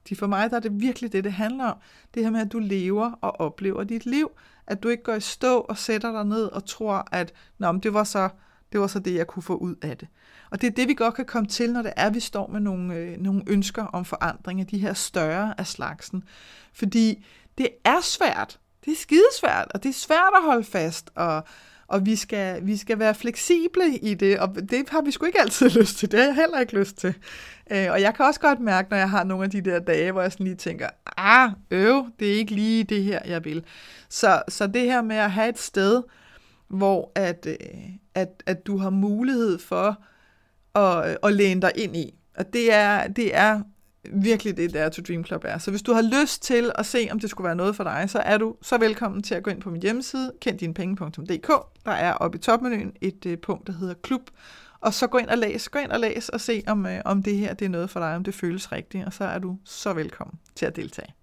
De 0.09 0.15
for 0.15 0.27
mig 0.27 0.49
der 0.49 0.55
er 0.55 0.61
det 0.61 0.81
virkelig 0.81 1.11
det, 1.11 1.23
det 1.23 1.33
handler 1.33 1.65
om. 1.65 1.77
Det 2.13 2.23
her 2.23 2.31
med, 2.31 2.41
at 2.41 2.51
du 2.51 2.59
lever 2.59 3.11
og 3.21 3.39
oplever 3.39 3.83
dit 3.83 4.05
liv. 4.05 4.31
At 4.67 4.83
du 4.83 4.89
ikke 4.89 5.03
går 5.03 5.13
i 5.13 5.21
stå 5.21 5.57
og 5.57 5.77
sætter 5.77 6.11
dig 6.11 6.25
ned 6.25 6.45
og 6.45 6.65
tror, 6.65 7.07
at 7.11 7.33
Nå, 7.57 7.71
men 7.71 7.81
det, 7.81 7.93
var 7.93 8.03
så, 8.03 8.29
det 8.71 8.79
var 8.79 8.87
så 8.87 8.99
det, 8.99 9.15
jeg 9.15 9.27
kunne 9.27 9.43
få 9.43 9.55
ud 9.55 9.75
af 9.81 9.97
det. 9.97 10.07
Og 10.53 10.61
det 10.61 10.67
er 10.67 10.71
det, 10.71 10.87
vi 10.87 10.93
godt 10.93 11.15
kan 11.15 11.25
komme 11.25 11.47
til, 11.47 11.73
når 11.73 11.81
det 11.81 11.93
er, 11.95 12.05
at 12.05 12.13
vi 12.13 12.19
står 12.19 12.47
med 12.47 12.59
nogle, 12.59 12.95
øh, 12.95 13.17
nogle 13.17 13.43
ønsker 13.47 13.83
om 13.83 14.05
forandring 14.05 14.59
af 14.59 14.67
de 14.67 14.77
her 14.77 14.93
større 14.93 15.59
af 15.59 15.67
slagsen. 15.67 16.23
Fordi 16.73 17.25
det 17.57 17.69
er 17.83 18.01
svært. 18.01 18.59
Det 18.85 18.91
er 18.91 18.95
skidesvært, 18.95 19.67
og 19.73 19.83
det 19.83 19.89
er 19.89 19.93
svært 19.93 20.33
at 20.37 20.43
holde 20.43 20.63
fast, 20.63 21.09
og, 21.15 21.43
og 21.87 22.05
vi 22.05 22.15
skal, 22.15 22.65
vi 22.65 22.77
skal 22.77 22.99
være 22.99 23.15
fleksible 23.15 23.97
i 23.97 24.13
det, 24.13 24.39
og 24.39 24.55
det 24.69 24.89
har 24.89 25.01
vi 25.01 25.11
sgu 25.11 25.25
ikke 25.25 25.41
altid 25.41 25.69
lyst 25.79 25.97
til. 25.97 26.11
Det 26.11 26.19
har 26.19 26.25
jeg 26.25 26.35
heller 26.35 26.59
ikke 26.59 26.79
lyst 26.79 26.97
til. 26.97 27.15
Øh, 27.71 27.91
og 27.91 28.01
jeg 28.01 28.15
kan 28.15 28.25
også 28.25 28.39
godt 28.39 28.59
mærke, 28.59 28.89
når 28.89 28.97
jeg 28.97 29.09
har 29.09 29.23
nogle 29.23 29.43
af 29.43 29.49
de 29.49 29.61
der 29.61 29.79
dage, 29.79 30.11
hvor 30.11 30.21
jeg 30.21 30.31
sådan 30.31 30.43
lige 30.43 30.55
tænker, 30.55 30.89
ah, 31.17 31.51
øv, 31.71 32.05
det 32.19 32.31
er 32.31 32.35
ikke 32.35 32.55
lige 32.55 32.83
det 32.83 33.03
her, 33.03 33.19
jeg 33.25 33.45
vil. 33.45 33.63
Så, 34.09 34.41
så 34.47 34.67
det 34.67 34.81
her 34.81 35.01
med 35.01 35.15
at 35.15 35.31
have 35.31 35.49
et 35.49 35.59
sted, 35.59 36.03
hvor 36.67 37.11
at, 37.15 37.45
øh, 37.49 37.55
at, 38.15 38.43
at 38.45 38.67
du 38.67 38.77
har 38.77 38.89
mulighed 38.89 39.59
for 39.59 40.03
at, 40.75 41.17
at 41.23 41.33
læne 41.33 41.61
dig 41.61 41.71
ind 41.75 41.95
i. 41.95 42.13
Og 42.37 42.53
det 42.53 42.73
er, 42.73 43.07
det 43.07 43.35
er 43.35 43.61
virkelig 44.13 44.57
det, 44.57 44.73
der 44.73 44.89
to 44.89 45.01
Dream 45.07 45.25
Club 45.25 45.43
er. 45.47 45.57
Så 45.57 45.71
hvis 45.71 45.81
du 45.81 45.93
har 45.93 46.21
lyst 46.21 46.43
til 46.43 46.71
at 46.75 46.85
se, 46.85 47.07
om 47.11 47.19
det 47.19 47.29
skulle 47.29 47.45
være 47.45 47.55
noget 47.55 47.75
for 47.75 47.83
dig, 47.83 48.09
så 48.09 48.19
er 48.19 48.37
du 48.37 48.55
så 48.61 48.77
velkommen 48.77 49.23
til 49.23 49.35
at 49.35 49.43
gå 49.43 49.51
ind 49.51 49.61
på 49.61 49.69
min 49.69 49.81
hjemmeside, 49.81 50.31
kenddinepenge.dk. 50.41 51.47
Der 51.85 51.91
er 51.91 52.13
oppe 52.13 52.37
i 52.37 52.41
topmenuen 52.41 52.93
et 53.01 53.25
uh, 53.25 53.33
punkt, 53.43 53.67
der 53.67 53.73
hedder 53.73 53.93
klub. 53.93 54.21
Og 54.79 54.93
så 54.93 55.07
gå 55.07 55.17
ind 55.17 55.29
og 55.29 55.37
læs, 55.37 55.69
gå 55.69 55.79
ind 55.79 55.91
og 55.91 55.99
læs 55.99 56.29
og 56.29 56.41
se, 56.41 56.63
om, 56.67 56.85
uh, 56.85 56.91
om 57.05 57.23
det 57.23 57.37
her 57.37 57.53
det 57.53 57.65
er 57.65 57.69
noget 57.69 57.89
for 57.89 57.99
dig, 57.99 58.15
om 58.15 58.23
det 58.23 58.33
føles 58.33 58.71
rigtigt. 58.71 59.05
Og 59.05 59.13
så 59.13 59.23
er 59.23 59.39
du 59.39 59.57
så 59.65 59.93
velkommen 59.93 60.39
til 60.55 60.65
at 60.65 60.75
deltage. 60.75 61.22